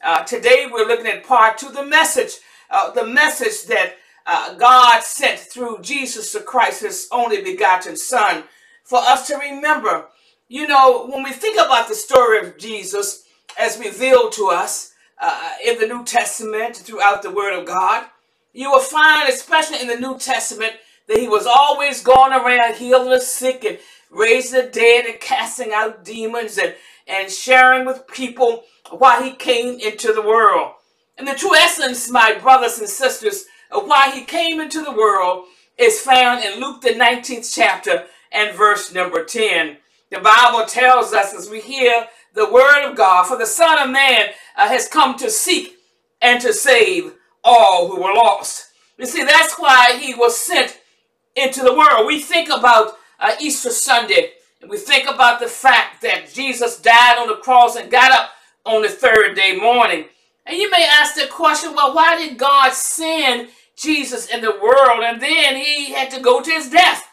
Uh, 0.04 0.24
today 0.24 0.68
we're 0.72 0.88
looking 0.88 1.06
at 1.06 1.24
part 1.24 1.60
two, 1.60 1.70
the 1.70 1.86
message, 1.86 2.40
uh, 2.72 2.90
the 2.90 3.06
message 3.06 3.66
that 3.66 3.98
uh, 4.26 4.54
God 4.56 5.04
sent 5.04 5.40
through 5.40 5.80
Jesus 5.82 6.32
the 6.34 6.40
Christ, 6.40 6.82
his 6.82 7.08
only 7.12 7.42
begotten 7.42 7.98
Son, 7.98 8.44
for 8.84 9.00
us 9.00 9.28
to 9.28 9.38
remember. 9.38 10.08
You 10.48 10.68
know, 10.68 11.08
when 11.08 11.24
we 11.24 11.32
think 11.32 11.56
about 11.56 11.88
the 11.88 11.96
story 11.96 12.40
of 12.40 12.58
Jesus 12.58 13.24
as 13.60 13.80
revealed 13.80 14.34
to 14.34 14.48
us 14.48 14.94
uh, 15.22 15.52
in 15.66 15.80
the 15.80 15.88
New 15.88 16.04
Testament 16.06 16.78
throughout 16.78 17.24
the 17.24 17.32
Word 17.32 17.58
of 17.58 17.66
God, 17.66 18.08
you 18.54 18.70
will 18.70 18.80
find, 18.80 19.28
especially 19.30 19.82
in 19.82 19.88
the 19.88 19.98
New 20.00 20.18
Testament, 20.18 20.74
that 21.08 21.18
he 21.18 21.28
was 21.28 21.46
always 21.48 22.04
going 22.04 22.32
around 22.32 22.76
healing 22.76 23.10
the 23.10 23.20
sick 23.20 23.66
and 23.66 23.80
raising 24.12 24.62
the 24.62 24.70
dead 24.70 25.06
and 25.06 25.20
casting 25.20 25.74
out 25.74 26.06
demons 26.06 26.58
and, 26.58 26.76
and 27.08 27.32
sharing 27.32 27.86
with 27.86 28.08
people 28.08 28.64
why 28.92 29.24
he 29.24 29.32
came 29.32 29.80
into 29.80 30.14
the 30.14 30.22
world. 30.22 30.74
And 31.18 31.28
the 31.28 31.34
true 31.34 31.56
essence, 31.56 32.10
my 32.10 32.38
brothers 32.40 32.80
and 32.80 32.90
sisters, 32.90 33.46
of 33.74 33.88
why 33.88 34.12
he 34.12 34.24
came 34.24 34.60
into 34.60 34.82
the 34.84 34.92
world 34.92 35.46
is 35.78 36.02
found 36.02 36.44
in 36.44 36.60
Luke 36.60 36.82
the 36.82 36.90
19th 36.90 37.54
chapter 37.54 38.06
and 38.32 38.56
verse 38.56 38.94
number 38.94 39.24
10. 39.26 39.78
The 40.12 40.20
Bible 40.20 40.66
tells 40.66 41.14
us 41.14 41.34
as 41.34 41.50
we 41.50 41.62
hear 41.62 42.08
the 42.34 42.52
word 42.52 42.90
of 42.90 42.96
God, 42.96 43.26
for 43.26 43.38
the 43.38 43.46
Son 43.46 43.80
of 43.80 43.90
Man 43.90 44.28
uh, 44.58 44.68
has 44.68 44.88
come 44.88 45.18
to 45.18 45.30
seek 45.30 45.76
and 46.22 46.42
to 46.42 46.54
save 46.54 47.14
all 47.44 47.90
who 47.90 48.02
were 48.02 48.14
lost. 48.14 48.68
You 48.98 49.06
see, 49.06 49.24
that's 49.24 49.56
why 49.60 49.98
he 50.00 50.14
was 50.14 50.38
sent 50.38 50.80
into 51.36 51.62
the 51.62 51.74
world. 51.74 52.08
We 52.08 52.22
think 52.22 52.50
about 52.50 52.94
uh, 53.20 53.36
Easter 53.40 53.70
Sunday, 53.70 54.32
and 54.62 54.70
we 54.70 54.78
think 54.78 55.10
about 55.10 55.40
the 55.40 55.48
fact 55.48 56.02
that 56.04 56.32
Jesus 56.34 56.80
died 56.80 57.18
on 57.20 57.28
the 57.28 57.36
cross 57.36 57.76
and 57.76 57.92
got 57.92 58.12
up 58.12 58.32
on 58.66 58.82
the 58.82 58.90
third 58.90 59.36
day 59.36 59.56
morning. 59.58 60.06
And 60.46 60.58
you 60.58 60.70
may 60.72 60.86
ask 60.86 61.16
the 61.16 61.28
question, 61.28 61.74
well, 61.76 61.94
why 61.94 62.18
did 62.18 62.38
God 62.38 62.74
send 62.74 63.50
Jesus 63.78 64.28
in 64.30 64.42
the 64.42 64.58
world 64.62 65.04
and 65.04 65.22
then 65.22 65.56
he 65.58 65.94
had 65.94 66.12
to 66.12 66.22
go 66.22 66.42
to 66.42 66.52
his 66.52 66.70
death? 66.70 67.08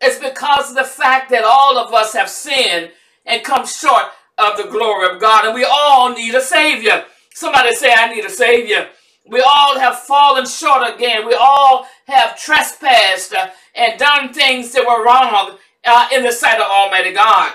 It's 0.00 0.18
because 0.18 0.70
of 0.70 0.76
the 0.76 0.84
fact 0.84 1.30
that 1.30 1.44
all 1.44 1.78
of 1.78 1.94
us 1.94 2.14
have 2.14 2.28
sinned 2.30 2.90
and 3.26 3.44
come 3.44 3.66
short 3.66 4.04
of 4.38 4.56
the 4.56 4.64
glory 4.70 5.08
of 5.14 5.20
God, 5.20 5.46
and 5.46 5.54
we 5.54 5.64
all 5.64 6.12
need 6.14 6.34
a 6.34 6.40
Savior. 6.42 7.04
Somebody 7.34 7.74
say, 7.74 7.92
I 7.92 8.14
need 8.14 8.24
a 8.24 8.30
Savior. 8.30 8.88
We 9.28 9.40
all 9.42 9.78
have 9.78 10.00
fallen 10.00 10.46
short 10.46 10.94
again. 10.94 11.26
We 11.26 11.34
all 11.34 11.86
have 12.06 12.38
trespassed 12.38 13.34
uh, 13.34 13.48
and 13.74 13.98
done 13.98 14.32
things 14.32 14.72
that 14.72 14.86
were 14.86 15.04
wrong 15.04 15.58
uh, 15.84 16.08
in 16.14 16.24
the 16.24 16.32
sight 16.32 16.60
of 16.60 16.66
Almighty 16.70 17.12
God. 17.12 17.52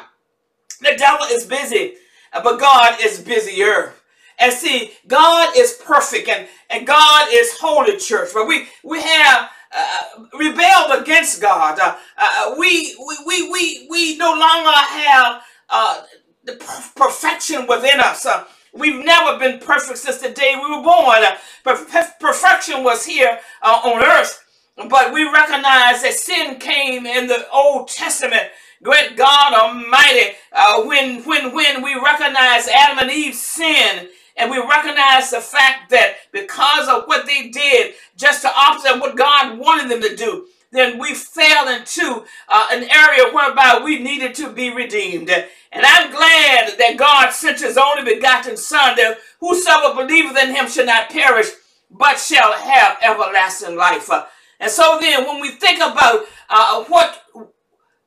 The 0.82 0.96
devil 0.98 1.28
is 1.28 1.46
busy, 1.46 1.96
but 2.34 2.60
God 2.60 2.98
is 3.04 3.20
busier. 3.22 3.94
And 4.40 4.54
see, 4.54 4.92
God 5.08 5.56
is 5.58 5.74
perfect 5.86 6.30
and, 6.30 6.48
and 6.70 6.88
God 6.88 7.28
is 7.32 7.58
holy 7.60 7.98
church. 7.98 8.30
But 8.34 8.48
we, 8.48 8.68
we 8.84 9.02
have 9.02 9.50
uh, 9.72 10.26
rebelled 10.38 11.02
against 11.02 11.42
God. 11.42 11.80
Uh, 11.80 11.96
uh, 12.18 12.56
we, 12.58 12.96
we, 13.26 13.50
we, 13.52 13.88
we, 13.90 14.18
no 14.18 14.32
longer 14.32 14.72
have 14.72 15.44
uh, 15.70 16.02
the 16.46 16.54
perfection 16.96 17.68
within 17.68 18.00
us. 18.00 18.26
Uh, 18.26 18.46
we've 18.74 19.04
never 19.04 19.38
been 19.38 19.60
perfect 19.60 20.00
since 20.00 20.18
the 20.18 20.30
day 20.32 20.56
we 20.56 20.76
were 20.76 20.84
born. 20.84 21.20
Uh, 21.24 22.06
perfection 22.20 22.84
was 22.84 23.06
here 23.06 23.40
on 23.62 24.04
earth. 24.04 24.44
But 24.90 25.14
we 25.14 25.26
recognize 25.26 26.02
that 26.04 26.14
sin 26.14 26.58
came 26.58 27.06
in 27.06 27.28
the 27.28 27.46
Old 27.52 27.90
Testament. 27.90 28.44
Great 28.82 29.18
God 29.18 29.54
Almighty, 29.54 30.36
when, 30.88 31.22
when, 31.26 31.54
when 31.54 31.84
we 31.84 31.96
recognize 31.96 32.70
Adam 32.70 33.00
and 33.00 33.12
Eve's 33.12 33.42
sin, 33.42 34.08
and 34.40 34.50
we 34.50 34.58
recognize 34.58 35.32
the 35.32 35.42
fact 35.42 35.90
that 35.90 36.16
because 36.32 36.88
of 36.88 37.04
what 37.06 37.26
they 37.26 37.50
did, 37.50 37.94
just 38.18 38.42
the 38.42 38.52
opposite 38.56 38.96
of 38.96 39.02
what 39.02 39.18
God 39.18 39.60
wanted 39.60 39.92
them 39.92 40.02
to 40.02 40.16
do, 40.16 40.48
then 40.72 41.00
we 41.00 41.14
fell 41.14 41.68
into 41.68 42.26
uh, 42.48 42.68
an 42.72 42.84
area 42.84 43.34
whereby 43.34 43.82
we 43.84 44.00
needed 44.00 44.36
to 44.36 44.52
be 44.52 44.74
redeemed. 44.74 45.30
And 45.30 45.86
I'm 45.86 46.12
glad 46.12 46.78
that 46.78 46.96
God 46.98 47.32
sent 47.32 47.60
his 47.60 47.78
only 47.78 48.16
begotten 48.16 48.56
Son, 48.56 48.96
that 48.98 49.18
whosoever 49.40 49.96
believeth 49.96 50.38
in 50.38 50.56
him 50.56 50.70
shall 50.70 50.86
not 50.86 51.10
perish, 51.10 51.48
but 51.92 52.20
shall 52.20 52.54
have 52.54 52.98
everlasting 53.02 53.76
life. 53.76 54.10
Uh, 54.12 54.26
and 54.60 54.70
so 54.70 54.98
then, 55.02 55.26
when 55.26 55.42
we 55.42 55.52
think 55.52 55.78
about 55.78 56.26
uh, 56.50 56.84
what 56.86 57.24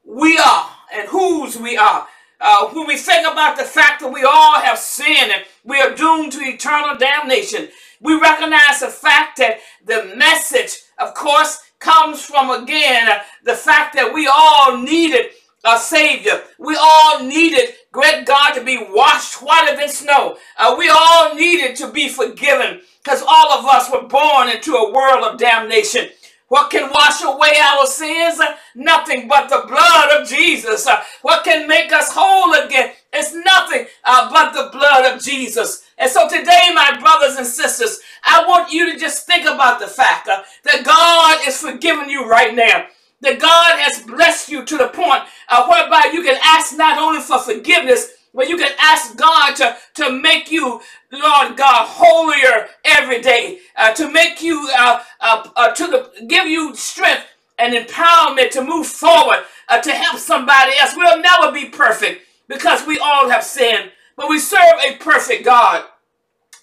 we 0.04 0.38
are 0.38 0.70
and 0.94 1.08
whose 1.08 1.56
we 1.56 1.76
are, 1.76 2.06
uh, 2.42 2.68
when 2.70 2.86
we 2.86 2.96
think 2.96 3.26
about 3.26 3.56
the 3.56 3.64
fact 3.64 4.00
that 4.00 4.12
we 4.12 4.24
all 4.24 4.60
have 4.60 4.78
sinned 4.78 5.32
and 5.32 5.44
we 5.64 5.80
are 5.80 5.94
doomed 5.94 6.32
to 6.32 6.40
eternal 6.40 6.96
damnation, 6.96 7.68
we 8.00 8.18
recognize 8.18 8.80
the 8.80 8.88
fact 8.88 9.38
that 9.38 9.60
the 9.84 10.12
message, 10.16 10.82
of 10.98 11.14
course, 11.14 11.60
comes 11.78 12.24
from 12.24 12.50
again 12.50 13.08
the 13.44 13.54
fact 13.54 13.94
that 13.94 14.12
we 14.12 14.28
all 14.32 14.76
needed 14.78 15.26
a 15.64 15.78
Savior. 15.78 16.42
We 16.58 16.76
all 16.80 17.22
needed, 17.24 17.74
great 17.92 18.26
God, 18.26 18.54
to 18.54 18.64
be 18.64 18.78
washed 18.78 19.42
whiter 19.42 19.76
than 19.76 19.88
snow. 19.88 20.36
Uh, 20.58 20.74
we 20.76 20.88
all 20.88 21.34
needed 21.34 21.76
to 21.76 21.90
be 21.90 22.08
forgiven 22.08 22.80
because 23.02 23.22
all 23.26 23.52
of 23.52 23.64
us 23.66 23.90
were 23.90 24.08
born 24.08 24.48
into 24.48 24.74
a 24.74 24.92
world 24.92 25.24
of 25.24 25.38
damnation. 25.38 26.08
What 26.52 26.70
can 26.70 26.90
wash 26.90 27.22
away 27.22 27.54
our 27.62 27.86
sins? 27.86 28.38
Nothing 28.74 29.26
but 29.26 29.48
the 29.48 29.64
blood 29.66 30.20
of 30.20 30.28
Jesus. 30.28 30.86
What 31.22 31.44
can 31.44 31.66
make 31.66 31.90
us 31.94 32.12
whole 32.12 32.52
again? 32.52 32.92
It's 33.10 33.32
nothing 33.32 33.86
uh, 34.04 34.30
but 34.30 34.52
the 34.52 34.68
blood 34.70 35.14
of 35.14 35.22
Jesus. 35.22 35.82
And 35.96 36.10
so 36.10 36.28
today, 36.28 36.68
my 36.74 36.98
brothers 37.00 37.38
and 37.38 37.46
sisters, 37.46 38.00
I 38.24 38.46
want 38.46 38.70
you 38.70 38.92
to 38.92 38.98
just 38.98 39.26
think 39.26 39.46
about 39.46 39.80
the 39.80 39.86
fact 39.86 40.28
uh, 40.28 40.42
that 40.64 40.84
God 40.84 41.48
is 41.48 41.56
forgiving 41.58 42.10
you 42.10 42.28
right 42.28 42.54
now 42.54 42.84
that 43.22 43.40
God 43.40 43.78
has 43.78 44.02
blessed 44.02 44.50
you 44.50 44.64
to 44.66 44.76
the 44.76 44.88
point 44.88 45.22
uh, 45.48 45.66
whereby 45.66 46.10
you 46.12 46.22
can 46.22 46.38
ask 46.44 46.76
not 46.76 46.98
only 46.98 47.20
for 47.20 47.38
forgiveness, 47.38 48.10
but 48.34 48.48
you 48.48 48.56
can 48.56 48.72
ask 48.80 49.16
God 49.16 49.54
to, 49.56 49.76
to 49.94 50.10
make 50.10 50.50
you, 50.50 50.80
Lord 51.10 51.56
God, 51.56 51.86
holier 51.88 52.68
every 52.84 53.20
day, 53.20 53.60
uh, 53.76 53.92
to 53.94 54.10
make 54.10 54.42
you, 54.42 54.68
uh, 54.78 55.02
uh, 55.20 55.48
uh 55.54 55.72
to 55.72 55.86
the, 55.86 56.26
give 56.26 56.46
you 56.46 56.74
strength 56.74 57.26
and 57.58 57.74
empowerment 57.74 58.50
to 58.50 58.62
move 58.62 58.86
forward, 58.86 59.44
uh, 59.68 59.80
to 59.80 59.92
help 59.92 60.18
somebody 60.18 60.72
else. 60.80 60.94
We'll 60.96 61.20
never 61.20 61.52
be 61.52 61.68
perfect 61.68 62.22
because 62.48 62.86
we 62.86 62.98
all 62.98 63.28
have 63.28 63.44
sinned, 63.44 63.92
but 64.16 64.28
we 64.28 64.38
serve 64.38 64.60
a 64.84 64.96
perfect 64.96 65.44
God. 65.44 65.84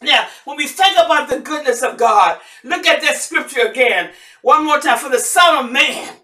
Now, 0.01 0.27
when 0.45 0.57
we 0.57 0.67
think 0.67 0.97
about 0.97 1.29
the 1.29 1.39
goodness 1.39 1.83
of 1.83 1.97
God, 1.97 2.39
look 2.63 2.87
at 2.87 3.01
that 3.01 3.17
scripture 3.17 3.67
again. 3.67 4.11
One 4.41 4.65
more 4.65 4.79
time. 4.79 4.97
For 4.97 5.09
the 5.09 5.19
Son 5.19 5.65
of 5.65 5.71
Man 5.71 6.15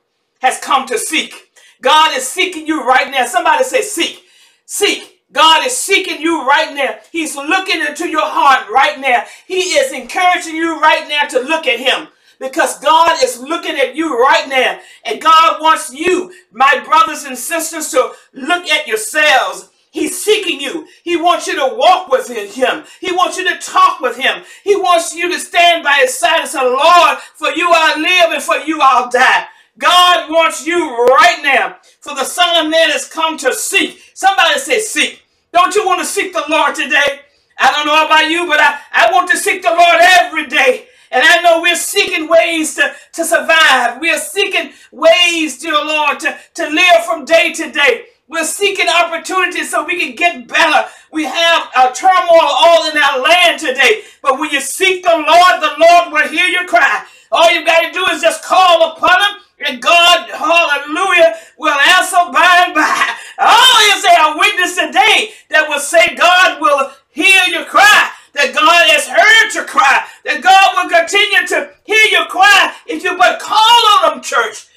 has 0.42 0.60
come 0.60 0.88
to 0.88 0.98
seek. 0.98 1.52
God 1.82 2.16
is 2.16 2.28
seeking 2.28 2.66
you 2.68 2.86
right 2.86 3.12
now. 3.12 3.26
Somebody 3.26 3.64
say, 3.66 3.82
seek. 3.82 4.24
Seek. 4.66 5.15
God 5.36 5.68
is 5.68 5.78
seeking 5.78 6.22
you 6.22 6.48
right 6.48 6.74
now. 6.74 6.96
He's 7.12 7.36
looking 7.36 7.82
into 7.82 8.10
your 8.10 8.26
heart 8.26 8.70
right 8.72 9.00
now. 9.02 9.26
He 9.48 9.60
is 9.60 9.94
encouraging 9.94 10.56
you 10.56 10.80
right 10.82 11.08
now 11.10 11.28
to 11.28 11.42
look 11.42 11.68
at 11.68 11.80
Him 11.80 12.08
because 12.40 12.80
God 12.80 13.22
is 13.24 13.40
looking 13.42 13.76
at 13.76 13.96
you 13.98 14.18
right 14.18 14.48
now. 14.50 14.80
And 15.06 15.22
God 15.22 15.62
wants 15.62 15.94
you, 15.94 16.34
my 16.54 16.82
brothers 16.86 17.26
and 17.26 17.38
sisters, 17.38 17.92
to 17.92 18.14
look 18.34 18.66
at 18.70 18.88
yourselves. 18.88 19.70
He's 19.92 20.24
seeking 20.24 20.62
you. 20.62 20.88
He 21.04 21.18
wants 21.18 21.48
you 21.48 21.56
to 21.58 21.76
walk 21.76 22.10
with 22.10 22.30
him. 22.30 22.86
He 23.02 23.12
wants 23.14 23.38
you 23.38 23.50
to 23.50 23.60
talk 23.60 24.02
with 24.02 24.18
him. 24.18 24.44
He 24.64 24.76
wants 24.78 25.16
you 25.16 25.32
to 25.32 25.40
stand 25.40 25.84
by 25.84 26.00
his 26.02 26.16
side 26.20 26.42
and 26.42 26.50
say, 26.50 26.62
Lord, 26.64 27.20
for 27.36 27.50
you 27.52 27.70
I 27.72 27.96
live 27.98 28.34
and 28.34 28.44
for 28.44 28.58
you 28.58 28.80
I'll 28.82 29.10
die. 29.12 29.46
God 29.78 30.32
wants 30.32 30.68
you 30.68 30.80
right 31.08 31.42
now. 31.44 31.78
For 32.02 32.16
the 32.16 32.26
Son 32.26 32.66
of 32.66 32.72
Man 32.72 32.92
has 32.92 33.08
come 33.10 33.38
to 33.40 33.54
seek. 33.54 34.02
Somebody 34.16 34.60
say 34.60 34.80
seek. 34.80 35.24
Don't 35.56 35.74
you 35.76 35.88
want 35.88 36.02
to 36.02 36.06
seek 36.06 36.34
the 36.34 36.44
Lord 36.50 36.76
today? 36.76 37.22
I 37.60 37.72
don't 37.72 37.88
know 37.88 38.06
about 38.06 38.30
you, 38.30 38.46
but 38.48 38.60
I, 38.60 38.78
I 38.92 39.10
want 39.14 39.32
to 39.32 39.38
seek 39.38 39.64
the 39.64 39.70
Lord 39.70 40.00
every 40.02 40.48
day. 40.48 40.88
And 41.12 41.24
I 41.26 41.42
know 41.44 41.62
we're 41.62 41.78
seeking 41.78 42.28
ways 42.30 42.76
to, 42.76 42.94
to 43.14 43.26
survive. 43.26 44.02
We 44.02 44.12
are 44.12 44.20
seeking 44.20 44.74
ways, 44.92 45.60
dear 45.60 45.74
Lord, 45.74 46.20
to, 46.22 46.38
to 46.56 46.70
live 46.70 47.06
from 47.06 47.26
day 47.26 47.54
to 47.54 47.72
day. 47.72 48.08
We're 48.28 48.44
seeking 48.46 48.90
opportunities 48.90 49.72
so 49.72 49.86
we 49.86 49.98
can 50.00 50.18
get 50.18 50.50
better. 50.50 50.90
We 51.14 51.26
have 51.26 51.70
a 51.78 51.94
turmoil 51.94 52.42
all 52.44 52.92
in 52.92 52.98
our 52.98 53.22
land 53.22 53.62
today. 53.62 54.04
But 54.22 54.40
when 54.40 54.52
you 54.52 54.62
seek 54.62 55.06
the 55.06 55.12
Lord, 55.16 55.62
the 55.64 55.76
Lord 55.80 56.12
will 56.14 56.28
hear 56.30 56.48
your 56.48 56.68
cry. 56.68 57.06
All 57.32 57.52
you've 57.54 57.66
got 57.68 57.82
to 57.84 57.94
do 57.94 58.06
is 58.14 58.22
just 58.22 58.44
call 58.44 58.92
upon 58.92 59.10
Him, 59.22 59.42
and 59.60 59.82
God, 59.82 60.30
hallelujah, 60.30 61.36
will 61.58 61.74
answer 61.80 62.18
by 62.34 62.66
and 62.68 62.76
by. 62.76 63.16
Oh, 63.40 63.94
is 63.96 64.04
there 64.04 64.34
a 64.34 64.38
witness 64.38 64.76
today 64.76 65.32
that 65.50 65.68
will 65.70 65.80
say 65.80 66.16
God 66.16 66.62
will 66.62 66.92
hear 67.10 67.42
your 67.48 67.66
cry? 67.66 68.12
That 68.34 68.54
God 68.54 68.90
has 68.92 69.08
heard 69.08 69.54
your 69.56 69.66
cry. 69.66 70.06
That 70.26 70.44
God 70.44 70.76
will 70.76 70.90
continue 70.90 71.48
to 71.48 71.74
hear 71.86 72.06
your 72.12 72.28
cry 72.28 72.74
if 72.86 73.04
you 73.04 73.18
but 73.18 73.40
call 73.40 74.04
on 74.04 74.18
Him, 74.18 74.24
church. 74.24 74.68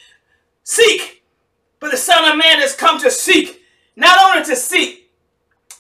Seek. 0.65 1.23
But 1.81 1.91
the 1.93 1.97
Son 1.97 2.31
of 2.31 2.39
Man 2.39 2.61
has 2.61 2.77
come 2.77 3.01
to 3.01 3.11
seek. 3.11 3.63
Not 3.97 4.19
only 4.31 4.47
to 4.47 4.57
seek, 4.57 5.11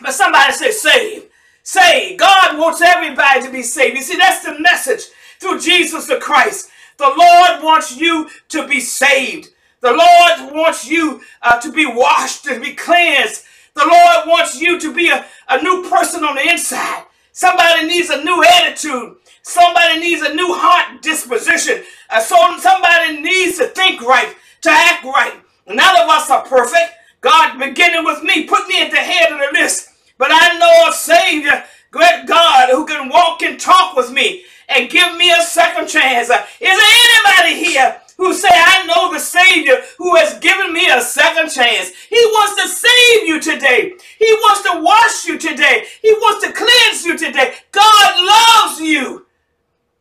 but 0.00 0.12
somebody 0.14 0.52
say 0.54 0.70
save. 0.72 1.24
Save. 1.62 2.18
God 2.18 2.58
wants 2.58 2.82
everybody 2.82 3.42
to 3.42 3.50
be 3.52 3.62
saved. 3.62 3.96
You 3.96 4.02
see, 4.02 4.16
that's 4.18 4.44
the 4.44 4.58
message 4.61 5.06
through 5.40 5.61
Jesus 5.61 6.06
the 6.06 6.16
Christ. 6.18 6.70
The 6.98 7.12
Lord 7.16 7.62
wants 7.64 7.96
you 7.96 8.28
to 8.50 8.68
be 8.68 8.80
saved. 8.80 9.50
The 9.82 9.92
Lord 9.92 10.54
wants 10.54 10.88
you 10.88 11.22
uh, 11.42 11.61
to 11.61 11.72
be 11.72 11.87
washed, 11.87 12.44
to 12.46 12.61
be 12.61 12.74
cleansed. 12.74 13.44
The 13.74 13.87
Lord 13.87 14.28
wants 14.28 14.61
you 14.61 14.80
to 14.80 14.94
be 14.94 15.11
a, 15.11 15.26
a 15.48 15.62
new 15.62 15.88
person 15.90 16.24
on 16.24 16.37
the 16.37 16.48
inside. 16.50 17.04
Somebody 17.32 17.87
needs 17.87 18.11
a 18.11 18.24
new 18.24 18.44
attitude. 18.44 19.16
Somebody 19.42 20.00
needs 20.00 20.22
a 20.22 20.34
new 20.34 20.54
heart 20.54 21.02
disposition. 21.02 21.84
Uh, 22.11 22.20
so 22.20 22.37
somebody 22.58 23.22
needs 23.22 23.58
to 23.58 23.68
think 23.68 24.02
right, 24.02 24.34
to 24.62 24.70
act 24.70 25.04
right. 25.04 25.34
None 25.68 25.96
of 26.02 26.08
us 26.11 26.30
are 26.30 26.44
perfect. 26.46 26.92
God, 27.22 27.58
beginning 27.58 28.04
with 28.04 28.22
me, 28.24 28.44
put 28.46 28.68
me 28.68 28.82
at 28.82 28.90
the 28.90 28.98
head 28.98 29.32
of 29.32 29.38
the 29.40 29.61
list. 29.61 29.90
But 30.18 30.30
I 30.32 30.58
know 30.58 30.90
a 30.90 30.92
Savior, 30.92 31.64
great 31.92 32.26
God, 32.26 32.70
who 32.70 32.87
can 32.87 33.08
walk 33.11 33.42
and 33.42 33.61
talk 33.61 33.96
with 33.96 34.12
me 34.12 34.44
and 34.68 34.90
give 34.90 35.16
me 35.16 35.31
a 35.31 35.42
second 35.42 35.88
chance. 35.88 36.28
Is 36.28 36.28
there 36.28 36.42
anybody 36.61 37.64
here 37.64 38.00
who 38.16 38.35
say, 38.35 38.48
I 38.50 38.87
know 38.87 39.12
the 39.12 39.20
Savior 39.20 39.78
who 39.98 40.16
has 40.16 40.38
given 40.40 40.72
me 40.72 40.88
a 40.90 41.00
second 41.00 41.50
chance? 41.50 41.92
He 42.09 42.16
wants 42.16 42.62
to 42.62 42.68
save 42.68 43.26
you 43.28 43.40
today. 43.40 43.94
He 44.18 44.33
wants 44.35 44.62
to 44.70 44.81
wash 44.83 45.26
you 45.26 45.38
today. 45.38 45.87
He 46.02 46.12
wants 46.12 46.44
to 46.46 46.52
cleanse 46.52 47.04
you 47.04 47.16
today. 47.18 47.54
God 47.72 48.24
loves 48.24 48.81
you. 48.81 49.26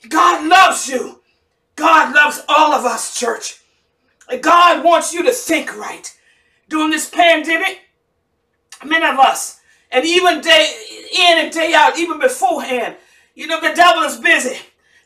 God 0.09 0.47
loves 0.47 0.87
you. 0.89 1.21
God 1.75 2.13
loves 2.15 2.41
all 2.49 2.73
of 2.73 2.85
us, 2.85 3.19
church. 3.19 3.61
God 4.41 4.83
wants 4.83 5.13
you 5.13 5.23
to 5.23 5.31
think 5.31 5.77
right. 5.77 6.13
During 6.69 6.91
this 6.91 7.09
pandemic, 7.09 7.81
many 8.85 9.05
of 9.05 9.19
us, 9.19 9.59
and 9.91 10.05
even 10.05 10.41
day 10.41 10.75
in 11.17 11.37
and 11.45 11.53
day 11.53 11.73
out, 11.73 11.97
even 11.97 12.19
beforehand, 12.19 12.97
you 13.37 13.45
know, 13.45 13.61
the 13.61 13.75
devil 13.75 14.01
is 14.01 14.17
busy. 14.17 14.57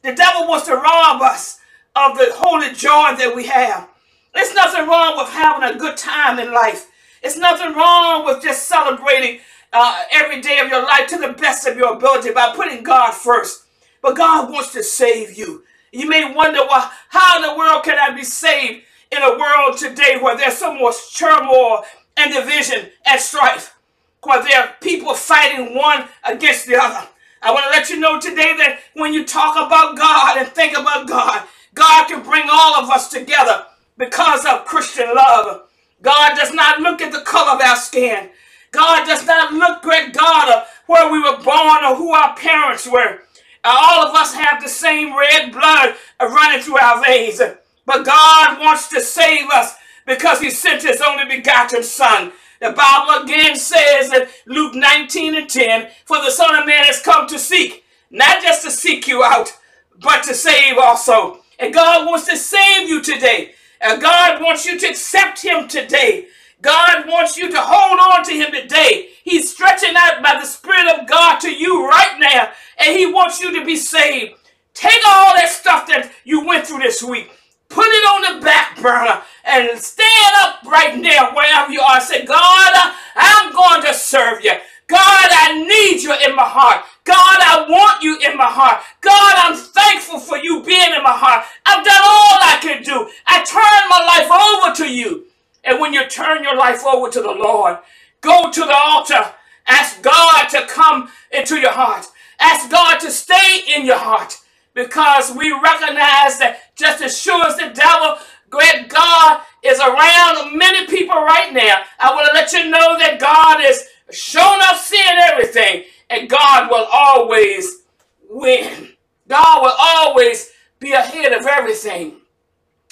The 0.03 0.15
devil 0.15 0.47
wants 0.47 0.65
to 0.67 0.75
rob 0.75 1.21
us 1.21 1.59
of 1.97 2.17
the 2.17 2.31
holy 2.33 2.73
joy 2.73 3.13
that 3.17 3.33
we 3.35 3.45
have. 3.47 3.89
There's 4.33 4.53
nothing 4.53 4.87
wrong 4.87 5.17
with 5.17 5.27
having 5.27 5.69
a 5.69 5.77
good 5.77 5.97
time 5.97 6.39
in 6.39 6.53
life. 6.53 6.89
It's 7.21 7.37
nothing 7.37 7.75
wrong 7.75 8.25
with 8.25 8.41
just 8.41 8.69
celebrating 8.69 9.41
uh, 9.73 10.03
every 10.13 10.39
day 10.39 10.59
of 10.59 10.69
your 10.69 10.81
life 10.81 11.07
to 11.09 11.17
the 11.17 11.33
best 11.33 11.67
of 11.67 11.75
your 11.75 11.93
ability 11.95 12.31
by 12.31 12.53
putting 12.55 12.83
God 12.83 13.11
first. 13.11 13.65
But 14.01 14.15
God 14.15 14.49
wants 14.49 14.71
to 14.73 14.83
save 14.83 15.37
you. 15.37 15.63
You 15.91 16.07
may 16.07 16.33
wonder, 16.33 16.59
well, 16.59 16.89
how 17.09 17.35
in 17.35 17.41
the 17.41 17.57
world 17.57 17.83
can 17.83 17.99
I 17.99 18.15
be 18.15 18.23
saved 18.23 18.83
in 19.11 19.21
a 19.21 19.37
world 19.37 19.77
today 19.77 20.17
where 20.21 20.37
there's 20.37 20.57
so 20.57 20.73
much 20.73 21.17
turmoil 21.17 21.83
and 22.15 22.33
division 22.33 22.91
and 23.05 23.19
strife? 23.19 23.75
Where 24.23 24.41
there 24.41 24.63
are 24.63 24.75
people 24.81 25.15
fighting 25.15 25.75
one 25.75 26.05
against 26.23 26.67
the 26.67 26.81
other. 26.81 27.09
I 27.41 27.51
want 27.53 27.65
to 27.65 27.71
let 27.71 27.89
you 27.89 27.99
know 27.99 28.19
today 28.19 28.55
that 28.57 28.79
when 28.95 29.13
you 29.13 29.25
talk 29.25 29.55
about 29.55 29.97
God 29.97 30.37
and 30.37 30.47
think 30.49 30.77
about 30.77 31.07
God, 31.07 31.47
God 31.75 32.07
can 32.07 32.23
bring 32.23 32.45
all 32.51 32.75
of 32.83 32.89
us 32.89 33.09
together 33.09 33.65
because 33.97 34.45
of 34.45 34.65
Christian 34.65 35.07
love. 35.15 35.63
God 36.01 36.35
does 36.37 36.53
not 36.53 36.81
look 36.81 37.01
at 37.01 37.11
the 37.13 37.21
color 37.21 37.53
of 37.55 37.61
our 37.61 37.77
skin. 37.77 38.29
God 38.71 39.07
does 39.07 39.25
not 39.25 39.53
look, 39.53 39.81
great 39.83 40.13
God, 40.13 40.65
where 40.87 41.11
we 41.11 41.19
were 41.19 41.37
born 41.43 41.83
or 41.85 41.95
who 41.95 42.11
our 42.11 42.35
parents 42.35 42.87
were. 42.87 43.19
All 43.63 44.05
of 44.07 44.15
us 44.15 44.33
have 44.35 44.61
the 44.61 44.69
same 44.69 45.17
red 45.17 45.51
blood 45.51 45.95
running 46.21 46.61
through 46.61 46.79
our 46.79 47.03
veins. 47.03 47.41
But 47.85 48.05
God 48.05 48.59
wants 48.59 48.89
to 48.89 49.01
save 49.01 49.49
us 49.51 49.75
because 50.07 50.41
he 50.41 50.51
sent 50.51 50.83
his 50.83 51.01
only 51.01 51.25
begotten 51.37 51.83
son. 51.83 52.33
The 52.61 52.71
Bible 52.73 53.23
again 53.23 53.55
says 53.55 54.13
in 54.13 54.27
Luke 54.45 54.75
19 54.75 55.35
and 55.35 55.49
10, 55.49 55.89
for 56.05 56.17
the 56.17 56.29
Son 56.29 56.55
of 56.55 56.67
Man 56.67 56.83
has 56.83 57.01
come 57.01 57.27
to 57.27 57.39
seek, 57.39 57.83
not 58.11 58.43
just 58.43 58.63
to 58.63 58.69
seek 58.69 59.07
you 59.07 59.23
out, 59.23 59.51
but 59.99 60.23
to 60.25 60.35
save 60.35 60.77
also. 60.77 61.39
And 61.57 61.73
God 61.73 62.05
wants 62.05 62.27
to 62.27 62.37
save 62.37 62.87
you 62.87 63.01
today. 63.01 63.55
And 63.81 63.99
God 63.99 64.43
wants 64.43 64.67
you 64.67 64.77
to 64.79 64.87
accept 64.87 65.43
him 65.43 65.67
today. 65.67 66.27
God 66.61 67.07
wants 67.07 67.35
you 67.35 67.49
to 67.49 67.59
hold 67.59 67.99
on 67.99 68.23
to 68.25 68.31
him 68.31 68.51
today. 68.51 69.09
He's 69.23 69.51
stretching 69.51 69.95
out 69.97 70.21
by 70.21 70.39
the 70.39 70.45
Spirit 70.45 70.99
of 70.99 71.07
God 71.07 71.39
to 71.39 71.51
you 71.51 71.87
right 71.87 72.19
now. 72.19 72.51
And 72.77 72.95
he 72.95 73.07
wants 73.07 73.41
you 73.41 73.59
to 73.59 73.65
be 73.65 73.75
saved. 73.75 74.35
Take 74.75 75.01
all 75.07 75.35
that 75.35 75.49
stuff 75.49 75.87
that 75.87 76.11
you 76.25 76.45
went 76.45 76.67
through 76.67 76.79
this 76.79 77.01
week. 77.01 77.31
Put 77.71 77.87
it 77.87 78.05
on 78.05 78.35
the 78.39 78.45
back 78.45 78.81
burner 78.81 79.21
and 79.45 79.79
stand 79.79 80.35
up 80.41 80.63
right 80.65 80.97
now 80.99 81.33
wherever 81.35 81.71
you 81.73 81.81
are. 81.81 82.01
Say, 82.01 82.25
God, 82.25 82.93
I'm 83.15 83.53
going 83.53 83.83
to 83.83 83.93
serve 83.95 84.43
you. 84.43 84.53
God, 84.87 85.27
I 85.31 85.63
need 85.67 86.03
you 86.03 86.13
in 86.27 86.35
my 86.35 86.43
heart. 86.47 86.85
God, 87.05 87.17
I 87.41 87.65
want 87.69 88.03
you 88.03 88.17
in 88.19 88.37
my 88.37 88.47
heart. 88.49 88.83
God, 89.01 89.35
I'm 89.37 89.57
thankful 89.57 90.19
for 90.19 90.37
you 90.37 90.63
being 90.63 90.93
in 90.95 91.03
my 91.03 91.13
heart. 91.17 91.45
I've 91.65 91.85
done 91.85 92.01
all 92.01 92.39
I 92.43 92.59
can 92.61 92.83
do. 92.83 93.09
I 93.27 93.43
turn 93.45 93.89
my 93.89 94.01
life 94.05 94.31
over 94.31 94.75
to 94.85 94.93
you. 94.93 95.25
And 95.65 95.79
when 95.79 95.93
you 95.93 96.07
turn 96.09 96.43
your 96.43 96.57
life 96.57 96.85
over 96.85 97.09
to 97.11 97.21
the 97.21 97.31
Lord, 97.31 97.77
go 98.21 98.51
to 98.51 98.61
the 98.61 98.75
altar. 98.77 99.23
Ask 99.67 100.01
God 100.03 100.49
to 100.49 100.67
come 100.67 101.09
into 101.31 101.57
your 101.57 101.73
heart. 101.73 102.07
Ask 102.39 102.69
God 102.71 102.99
to 103.01 103.11
stay 103.11 103.61
in 103.75 103.85
your 103.85 103.99
heart. 103.99 104.37
Because 104.73 105.35
we 105.35 105.51
recognize 105.51 106.39
that 106.39 106.75
just 106.75 107.01
as 107.01 107.19
sure 107.19 107.45
as 107.45 107.57
the 107.57 107.69
devil, 107.73 108.17
great 108.49 108.87
God, 108.87 109.41
is 109.63 109.79
around 109.79 110.57
many 110.57 110.87
people 110.87 111.15
right 111.15 111.51
now, 111.53 111.83
I 111.99 112.13
want 112.15 112.27
to 112.27 112.33
let 112.33 112.53
you 112.53 112.69
know 112.69 112.97
that 112.97 113.19
God 113.19 113.59
is 113.61 113.87
shown 114.11 114.59
up 114.61 114.77
seeing 114.77 115.17
everything. 115.17 115.83
And 116.09 116.29
God 116.29 116.69
will 116.69 116.87
always 116.91 117.83
win. 118.29 118.89
God 119.27 119.61
will 119.61 119.75
always 119.77 120.51
be 120.79 120.93
ahead 120.93 121.31
of 121.31 121.45
everything. 121.45 122.17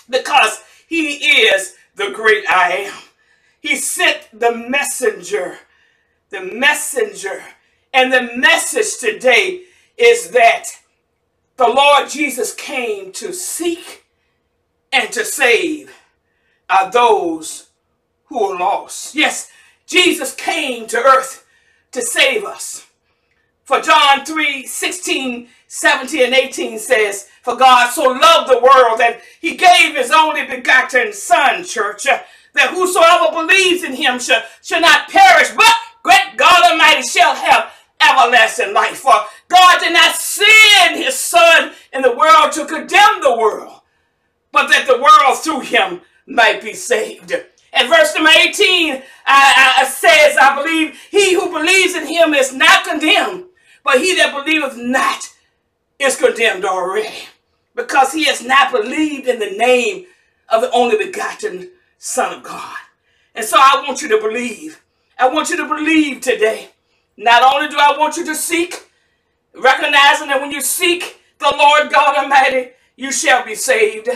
Because 0.09 0.61
he 0.87 1.15
is 1.15 1.75
the 1.95 2.11
great 2.11 2.45
I 2.49 2.89
am. 2.89 2.93
He 3.61 3.75
sent 3.75 4.27
the 4.33 4.53
messenger. 4.55 5.59
The 6.29 6.41
messenger. 6.41 7.43
And 7.93 8.13
the 8.13 8.37
message 8.37 8.99
today 8.99 9.63
is 9.97 10.31
that 10.31 10.65
the 11.59 11.67
Lord 11.67 12.09
Jesus 12.09 12.53
came 12.55 13.11
to 13.11 13.33
seek 13.33 14.05
and 14.93 15.11
to 15.11 15.25
save 15.25 15.93
are 16.69 16.89
those 16.89 17.67
who 18.25 18.41
are 18.41 18.57
lost. 18.57 19.13
Yes, 19.13 19.51
Jesus 19.85 20.33
came 20.33 20.87
to 20.87 20.97
earth 20.97 21.45
to 21.91 22.01
save 22.01 22.45
us. 22.45 22.87
For 23.65 23.81
John 23.81 24.25
3 24.25 24.65
16, 24.65 25.49
17, 25.67 26.21
and 26.23 26.33
18 26.33 26.79
says, 26.79 27.27
For 27.43 27.57
God 27.57 27.91
so 27.91 28.03
loved 28.03 28.49
the 28.49 28.59
world 28.59 28.99
that 28.99 29.19
he 29.41 29.55
gave 29.57 29.95
his 29.95 30.11
only 30.11 30.45
begotten 30.45 31.11
Son, 31.11 31.65
church, 31.65 32.07
uh, 32.07 32.19
that 32.53 32.71
whosoever 32.71 33.35
believes 33.35 33.83
in 33.83 33.93
him 33.93 34.17
shall, 34.19 34.43
shall 34.63 34.81
not 34.81 35.09
perish, 35.09 35.49
but 35.51 35.75
great 36.03 36.37
God 36.37 36.71
Almighty 36.71 37.03
shall 37.03 37.35
have 37.35 37.68
everlasting 38.25 38.73
life. 38.73 38.97
For 38.97 39.13
God 39.47 39.79
did 39.79 39.93
not 39.93 40.15
send 40.15 40.97
his 40.97 41.15
Son 41.15 41.71
in 41.93 42.01
the 42.01 42.15
world 42.15 42.51
to 42.53 42.65
condemn 42.65 43.21
the 43.21 43.36
world, 43.38 43.82
but 44.51 44.67
that 44.67 44.88
the 44.88 45.01
world 45.01 45.39
through 45.39 45.62
him 45.62 46.01
might 46.27 46.62
be 46.62 46.73
saved. 46.73 47.34
And 47.73 47.89
verse 47.89 48.13
number 48.15 48.32
18 48.32 48.95
uh, 48.95 49.01
uh, 49.25 49.86
says, 49.86 50.38
I 50.39 50.55
believe 50.62 50.99
he 51.12 51.34
who 51.34 51.51
believes 51.51 51.95
in 51.95 52.08
him 52.08 52.34
is 52.34 52.53
not 52.53 52.86
condemned, 52.86 53.45
but 53.84 54.01
he 54.01 54.15
that 54.15 54.34
believeth 54.34 54.77
not 54.77 55.29
is 55.99 56.15
condemned 56.17 56.65
already, 56.65 57.27
because 57.75 58.13
he 58.13 58.25
has 58.25 58.43
not 58.43 58.71
believed 58.71 59.27
in 59.27 59.39
the 59.39 59.51
name 59.51 60.05
of 60.49 60.62
the 60.62 60.71
only 60.71 60.97
begotten 60.97 61.69
Son 61.97 62.38
of 62.38 62.43
God. 62.43 62.77
And 63.36 63.45
so 63.45 63.58
I 63.60 63.84
want 63.88 64.01
you 64.01 64.08
to 64.10 64.17
believe. 64.19 64.82
I 65.17 65.27
want 65.27 65.49
you 65.49 65.58
to 65.58 65.67
believe 65.67 66.21
today. 66.21 66.69
Not 67.19 67.43
only 67.53 67.67
do 67.67 67.75
I 67.77 67.97
want 67.97 68.15
you 68.15 68.25
to 68.27 68.34
seek, 68.34 68.89
recognizing 69.53 70.29
that 70.29 70.39
when 70.39 70.51
you 70.51 70.62
seek 70.62 71.19
the 71.38 71.53
Lord 71.53 71.91
God 71.91 72.15
Almighty, 72.15 72.69
you 72.95 73.12
shall 73.12 73.45
be 73.45 73.55
saved. 73.55 74.08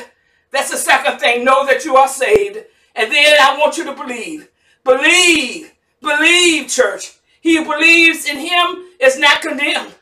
That's 0.52 0.72
the 0.72 0.78
second 0.78 1.20
thing. 1.20 1.44
Know 1.44 1.66
that 1.66 1.84
you 1.84 1.98
are 1.98 2.08
saved. 2.08 2.60
And 2.96 3.12
then 3.12 3.38
I 3.42 3.58
want 3.60 3.78
you 3.78 3.84
to 3.84 3.94
believe. 3.94 4.48
Believe. 4.86 5.74
Believe, 6.02 6.70
church. 6.70 7.12
He 7.42 7.58
who 7.58 7.66
believes 7.66 8.26
in 8.26 8.38
him 8.38 8.86
is 9.02 9.20
not 9.20 9.42
condemned. 9.42 9.94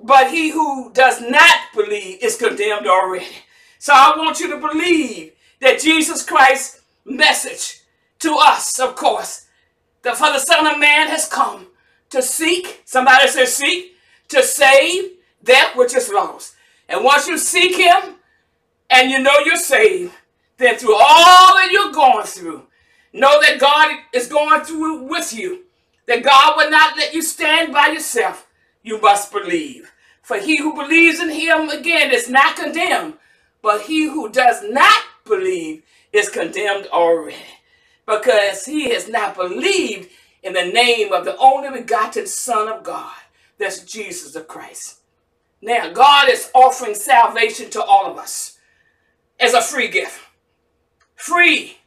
But 0.00 0.30
he 0.30 0.50
who 0.50 0.92
does 0.92 1.20
not 1.20 1.56
believe 1.74 2.22
is 2.22 2.36
condemned 2.36 2.86
already. 2.86 3.26
So 3.80 3.92
I 3.92 4.14
want 4.16 4.38
you 4.38 4.48
to 4.50 4.58
believe 4.58 5.32
that 5.60 5.80
Jesus 5.80 6.24
Christ's 6.24 6.82
message 7.04 7.80
to 8.20 8.36
us, 8.40 8.78
of 8.78 8.94
course, 8.94 9.46
that 10.02 10.16
for 10.16 10.30
the 10.30 10.38
Son 10.38 10.68
of 10.68 10.78
Man 10.78 11.08
has 11.08 11.28
come 11.28 11.66
to 12.14 12.22
seek, 12.22 12.82
somebody 12.84 13.26
says 13.28 13.54
seek, 13.54 13.96
to 14.28 14.42
save 14.42 15.10
that 15.42 15.74
which 15.76 15.94
is 15.94 16.08
lost. 16.08 16.54
And 16.88 17.04
once 17.04 17.26
you 17.26 17.36
seek 17.38 17.76
him 17.76 18.14
and 18.88 19.10
you 19.10 19.18
know 19.18 19.36
you're 19.44 19.56
saved, 19.56 20.14
then 20.56 20.76
through 20.76 20.94
all 20.94 21.56
that 21.56 21.70
you're 21.72 21.92
going 21.92 22.24
through, 22.24 22.62
know 23.12 23.40
that 23.40 23.58
God 23.58 23.96
is 24.12 24.28
going 24.28 24.60
through 24.62 25.02
with 25.02 25.32
you. 25.32 25.64
That 26.06 26.22
God 26.22 26.56
will 26.56 26.70
not 26.70 26.96
let 26.96 27.14
you 27.14 27.22
stand 27.22 27.72
by 27.72 27.88
yourself. 27.88 28.46
You 28.82 29.00
must 29.00 29.32
believe. 29.32 29.90
For 30.22 30.38
he 30.38 30.58
who 30.58 30.74
believes 30.74 31.18
in 31.18 31.30
him 31.30 31.68
again 31.70 32.10
is 32.12 32.28
not 32.28 32.56
condemned, 32.56 33.14
but 33.62 33.82
he 33.82 34.04
who 34.04 34.30
does 34.30 34.62
not 34.68 35.02
believe 35.24 35.82
is 36.12 36.28
condemned 36.28 36.86
already. 36.92 37.36
Because 38.06 38.66
he 38.66 38.90
has 38.90 39.08
not 39.08 39.34
believed 39.34 40.10
in 40.44 40.52
the 40.52 40.66
name 40.66 41.12
of 41.12 41.24
the 41.24 41.36
only 41.38 41.80
begotten 41.80 42.26
Son 42.26 42.68
of 42.68 42.84
God. 42.84 43.12
That's 43.58 43.82
Jesus 43.84 44.32
the 44.32 44.42
Christ. 44.42 45.00
Now, 45.62 45.90
God 45.90 46.28
is 46.28 46.50
offering 46.54 46.94
salvation 46.94 47.70
to 47.70 47.82
all 47.82 48.10
of 48.10 48.18
us 48.18 48.58
as 49.40 49.54
a 49.54 49.62
free 49.62 49.88
gift. 49.88 50.20
Free 51.16 51.78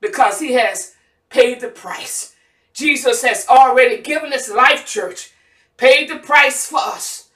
because 0.00 0.38
he 0.38 0.52
has 0.52 0.94
paid 1.30 1.60
the 1.60 1.68
price. 1.68 2.36
Jesus 2.72 3.22
has 3.22 3.46
already 3.48 4.00
given 4.00 4.32
his 4.32 4.50
life, 4.50 4.86
church, 4.86 5.32
paid 5.76 6.08
the 6.08 6.18
price 6.18 6.68
for 6.68 6.78
us 6.78 7.30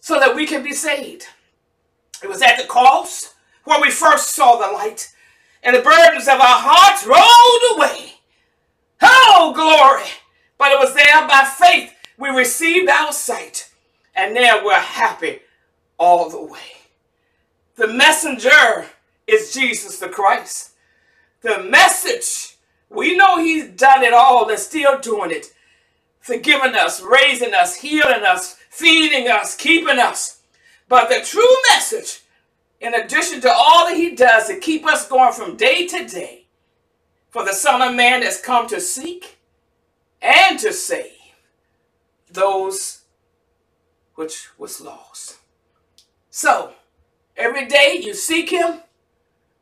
so 0.00 0.18
that 0.18 0.34
we 0.34 0.46
can 0.46 0.64
be 0.64 0.72
saved. 0.72 1.26
It 2.22 2.28
was 2.28 2.42
at 2.42 2.56
the 2.56 2.66
cross 2.66 3.34
where 3.64 3.80
we 3.80 3.90
first 3.90 4.30
saw 4.34 4.56
the 4.56 4.72
light 4.72 5.12
and 5.62 5.76
the 5.76 5.82
burdens 5.82 6.26
of 6.26 6.40
our 6.40 6.60
hearts 6.60 7.06
rolled 7.06 7.78
away. 7.78 8.14
Oh, 9.02 9.52
glory! 9.54 10.08
But 10.58 10.72
it 10.72 10.78
was 10.78 10.94
there 10.94 11.26
by 11.28 11.44
faith 11.58 11.92
we 12.18 12.30
received 12.30 12.88
our 12.88 13.12
sight, 13.12 13.70
and 14.14 14.34
now 14.34 14.64
we're 14.64 14.74
happy 14.74 15.40
all 15.98 16.30
the 16.30 16.42
way. 16.42 16.60
The 17.76 17.88
messenger 17.88 18.86
is 19.26 19.52
Jesus 19.54 19.98
the 19.98 20.08
Christ. 20.08 20.72
The 21.42 21.64
message, 21.64 22.56
we 22.90 23.16
know 23.16 23.38
he's 23.42 23.68
done 23.70 24.04
it 24.04 24.12
all 24.14 24.48
and 24.48 24.58
still 24.58 25.00
doing 25.00 25.32
it. 25.32 25.46
Forgiving 26.20 26.76
us, 26.76 27.02
raising 27.02 27.54
us, 27.54 27.76
healing 27.76 28.24
us, 28.24 28.56
feeding 28.70 29.28
us, 29.28 29.56
keeping 29.56 29.98
us. 29.98 30.42
But 30.88 31.08
the 31.08 31.24
true 31.24 31.56
message, 31.70 32.22
in 32.80 32.94
addition 32.94 33.40
to 33.40 33.50
all 33.50 33.88
that 33.88 33.96
he 33.96 34.14
does 34.14 34.46
to 34.46 34.58
keep 34.60 34.86
us 34.86 35.08
going 35.08 35.32
from 35.32 35.56
day 35.56 35.86
to 35.88 36.06
day, 36.06 36.41
for 37.32 37.44
the 37.44 37.54
Son 37.54 37.80
of 37.80 37.94
Man 37.94 38.22
has 38.22 38.40
come 38.40 38.68
to 38.68 38.80
seek 38.80 39.38
and 40.20 40.58
to 40.60 40.72
save 40.72 41.12
those 42.30 43.00
which 44.14 44.48
was 44.58 44.82
lost. 44.82 45.38
So, 46.30 46.74
every 47.36 47.66
day 47.66 47.98
you 48.02 48.12
seek 48.12 48.50
him, 48.50 48.80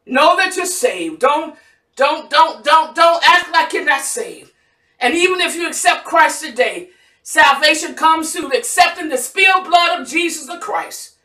know 0.04 0.37
that 0.37 0.56
you're 0.56 0.66
saved. 0.66 1.20
Don't 1.20 1.56
don't 1.94 2.28
don't 2.28 2.64
don't 2.64 2.94
don't 2.94 3.22
act 3.24 3.52
like 3.52 3.72
you're 3.72 3.85
not 3.85 4.02
saved. 4.02 4.50
And 4.98 5.14
even 5.14 5.40
if 5.40 5.54
you 5.54 5.68
accept 5.68 6.04
Christ 6.04 6.44
today, 6.44 6.90
salvation 7.22 7.94
comes 7.94 8.33
through 8.33 8.52
accepting 8.52 9.09
the 9.09 9.16
spilled 9.16 9.64
blood 9.66 10.00
of 10.00 10.09
Jesus 10.09 10.46
the 10.46 10.59
Christ. 10.59 11.16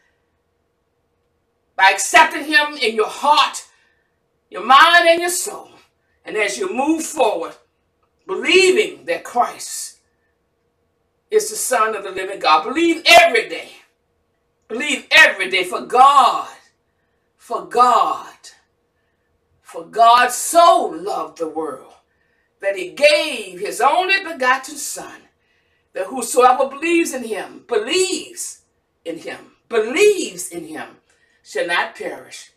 By 1.75 1.89
accepting 1.91 2.45
him 2.45 2.77
in 2.81 2.95
your 2.95 3.09
heart, 3.09 3.65
your 4.51 4.63
mind, 4.65 5.07
and 5.09 5.19
your 5.21 5.29
soul. 5.31 5.74
And 6.25 6.35
as 6.35 6.57
you 6.57 6.75
move 6.75 7.03
forward, 7.03 7.55
believing 8.27 9.05
that 9.05 9.23
Christ 9.23 9.99
is 11.29 11.49
the 11.49 11.55
Son 11.55 11.95
of 11.95 12.03
the 12.03 12.11
living 12.11 12.39
God. 12.39 12.63
Believe 12.63 13.03
every 13.07 13.47
day. 13.49 13.69
Believe 14.67 15.07
every 15.11 15.49
day 15.49 15.63
for 15.63 15.81
God, 15.81 16.49
for 17.37 17.65
God, 17.65 18.33
for 19.61 19.85
God 19.85 20.31
so 20.31 20.91
loved 20.95 21.37
the 21.37 21.47
world 21.47 21.93
that 22.61 22.75
he 22.75 22.89
gave 22.89 23.59
his 23.59 23.79
only 23.79 24.23
begotten 24.23 24.75
Son, 24.75 25.21
that 25.93 26.07
whosoever 26.07 26.67
believes 26.67 27.13
in 27.13 27.23
him, 27.23 27.63
believes 27.67 28.61
in 29.03 29.19
him, 29.19 29.51
believes 29.69 30.49
in 30.49 30.65
him, 30.65 30.97
shall 31.43 31.67
not 31.67 31.95
perish, 31.95 32.51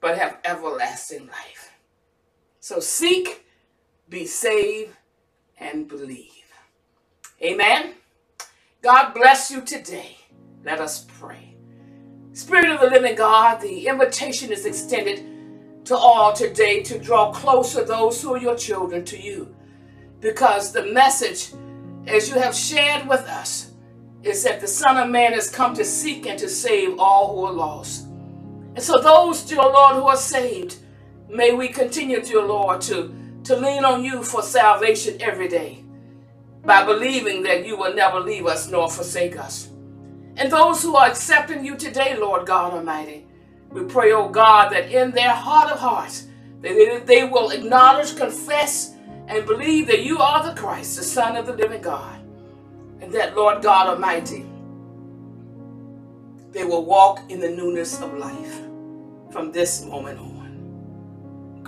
but 0.00 0.16
have 0.16 0.38
everlasting. 0.44 0.89
So 2.62 2.78
seek, 2.78 3.46
be 4.10 4.26
saved, 4.26 4.94
and 5.58 5.88
believe. 5.88 6.28
Amen. 7.42 7.94
God 8.82 9.14
bless 9.14 9.50
you 9.50 9.62
today. 9.62 10.18
Let 10.62 10.78
us 10.78 11.06
pray. 11.18 11.56
Spirit 12.34 12.70
of 12.70 12.80
the 12.80 12.90
living 12.90 13.16
God, 13.16 13.62
the 13.62 13.86
invitation 13.86 14.52
is 14.52 14.66
extended 14.66 15.24
to 15.86 15.96
all 15.96 16.34
today 16.34 16.82
to 16.82 16.98
draw 16.98 17.32
closer 17.32 17.82
those 17.82 18.20
who 18.20 18.34
are 18.34 18.38
your 18.38 18.56
children 18.56 19.06
to 19.06 19.18
you. 19.18 19.54
Because 20.20 20.70
the 20.70 20.84
message, 20.84 21.54
as 22.06 22.28
you 22.28 22.38
have 22.38 22.54
shared 22.54 23.08
with 23.08 23.22
us, 23.22 23.72
is 24.22 24.44
that 24.44 24.60
the 24.60 24.68
Son 24.68 24.98
of 24.98 25.08
Man 25.08 25.32
has 25.32 25.50
come 25.50 25.72
to 25.76 25.84
seek 25.84 26.26
and 26.26 26.38
to 26.38 26.48
save 26.48 26.98
all 26.98 27.34
who 27.34 27.46
are 27.46 27.52
lost. 27.52 28.06
And 28.74 28.82
so, 28.82 29.00
those, 29.00 29.42
dear 29.44 29.62
Lord, 29.62 29.96
who 29.96 30.02
are 30.02 30.16
saved, 30.16 30.76
may 31.30 31.52
we 31.52 31.68
continue, 31.68 32.22
dear 32.22 32.42
Lord, 32.42 32.80
to, 32.82 33.14
to 33.44 33.56
lean 33.56 33.84
on 33.84 34.04
you 34.04 34.22
for 34.22 34.42
salvation 34.42 35.20
every 35.20 35.48
day 35.48 35.84
by 36.64 36.84
believing 36.84 37.42
that 37.44 37.66
you 37.66 37.76
will 37.76 37.94
never 37.94 38.20
leave 38.20 38.46
us 38.46 38.68
nor 38.68 38.90
forsake 38.90 39.38
us. 39.38 39.68
And 40.36 40.50
those 40.50 40.82
who 40.82 40.96
are 40.96 41.08
accepting 41.08 41.64
you 41.64 41.76
today, 41.76 42.16
Lord 42.16 42.46
God 42.46 42.72
Almighty, 42.74 43.26
we 43.70 43.84
pray, 43.84 44.12
oh 44.12 44.28
God, 44.28 44.70
that 44.72 44.90
in 44.90 45.12
their 45.12 45.34
heart 45.34 45.70
of 45.72 45.78
hearts, 45.78 46.26
that 46.60 47.04
they 47.06 47.24
will 47.24 47.50
acknowledge, 47.50 48.16
confess, 48.16 48.94
and 49.28 49.46
believe 49.46 49.86
that 49.86 50.02
you 50.02 50.18
are 50.18 50.44
the 50.44 50.60
Christ, 50.60 50.96
the 50.96 51.02
Son 51.04 51.36
of 51.36 51.46
the 51.46 51.54
living 51.54 51.82
God. 51.82 52.20
And 53.00 53.12
that, 53.12 53.36
Lord 53.36 53.62
God 53.62 53.88
Almighty, 53.88 54.46
they 56.52 56.64
will 56.64 56.84
walk 56.84 57.20
in 57.30 57.40
the 57.40 57.50
newness 57.50 58.00
of 58.02 58.14
life 58.14 58.60
from 59.32 59.52
this 59.52 59.84
moment 59.84 60.18
on. 60.18 60.29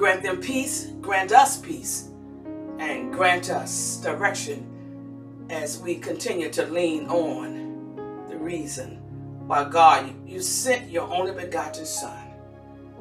Grant 0.02 0.24
them 0.24 0.40
peace, 0.40 0.86
grant 1.00 1.30
us 1.30 1.60
peace, 1.60 2.08
and 2.80 3.12
grant 3.12 3.50
us 3.50 3.98
direction 3.98 5.46
as 5.48 5.78
we 5.78 5.94
continue 5.94 6.50
to 6.50 6.66
lean 6.66 7.06
on 7.06 8.26
the 8.28 8.36
reason 8.36 8.96
why 9.46 9.62
God, 9.62 10.12
you 10.28 10.42
sent 10.42 10.90
your 10.90 11.04
only 11.04 11.30
begotten 11.30 11.86
Son. 11.86 12.20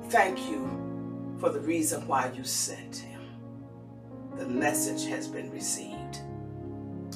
Thank 0.10 0.48
you 0.48 1.36
for 1.40 1.50
the 1.50 1.60
reason 1.62 2.06
why 2.06 2.32
you 2.36 2.44
sent 2.44 2.98
him. 2.98 3.22
The 4.38 4.48
message 4.48 5.10
has 5.10 5.28
been 5.28 5.50
received. 5.50 6.20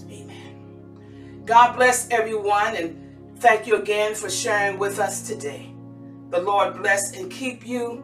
Amen. 0.10 1.44
God 1.46 1.76
bless 1.76 2.10
everyone 2.10 2.76
and 2.76 3.38
thank 3.38 3.68
you 3.68 3.76
again 3.76 4.16
for 4.16 4.32
sharing 4.32 4.80
with 4.80 4.98
us 4.98 5.28
today. 5.28 5.72
The 6.32 6.42
Lord 6.42 6.76
bless 6.82 7.16
and 7.16 7.30
keep 7.32 7.68
you 7.68 8.04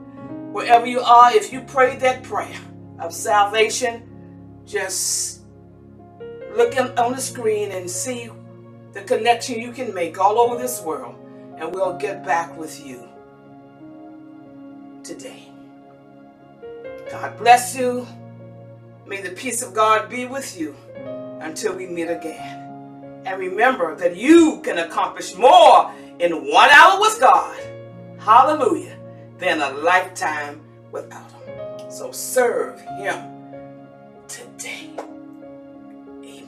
wherever 0.51 0.85
you 0.85 0.99
are. 1.01 1.31
If 1.33 1.51
you 1.51 1.61
prayed 1.61 1.99
that 2.01 2.23
prayer 2.23 2.59
of 2.99 3.13
salvation, 3.13 4.03
just 4.65 5.41
look 6.55 6.75
on 6.77 7.13
the 7.13 7.21
screen 7.21 7.71
and 7.71 7.89
see 7.89 8.29
the 8.93 9.01
connection 9.01 9.59
you 9.59 9.71
can 9.71 9.93
make 9.93 10.19
all 10.19 10.39
over 10.39 10.57
this 10.57 10.81
world, 10.81 11.15
and 11.57 11.73
we'll 11.73 11.97
get 11.97 12.25
back 12.25 12.57
with 12.57 12.85
you 12.85 13.07
today. 15.03 15.47
God 17.09 17.37
bless 17.37 17.75
you. 17.75 18.07
May 19.05 19.21
the 19.21 19.31
peace 19.31 19.61
of 19.61 19.73
God 19.73 20.09
be 20.09 20.25
with 20.25 20.57
you 20.57 20.75
until 21.41 21.73
we 21.75 21.87
meet 21.87 22.09
again. 22.09 23.23
And 23.25 23.39
remember 23.39 23.95
that 23.95 24.15
you 24.15 24.61
can 24.63 24.79
accomplish 24.79 25.35
more 25.35 25.91
in 26.19 26.47
one 26.49 26.69
hour 26.69 26.99
with 26.99 27.19
God. 27.19 27.59
Hallelujah. 28.19 28.97
Than 29.41 29.59
a 29.59 29.71
lifetime 29.71 30.61
without 30.91 31.31
Him. 31.31 31.91
So 31.91 32.11
serve 32.11 32.79
Him 32.79 33.55
today. 34.27 34.91
Amen. 36.23 36.47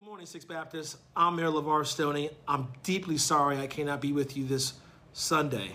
Good 0.00 0.08
morning, 0.08 0.26
Sixth 0.26 0.48
Baptist. 0.48 0.96
I'm 1.14 1.36
Mayor 1.36 1.46
LeVar 1.46 1.86
Stoney. 1.86 2.30
I'm 2.48 2.66
deeply 2.82 3.16
sorry 3.16 3.58
I 3.58 3.68
cannot 3.68 4.00
be 4.00 4.12
with 4.12 4.36
you 4.36 4.44
this 4.44 4.72
Sunday. 5.12 5.70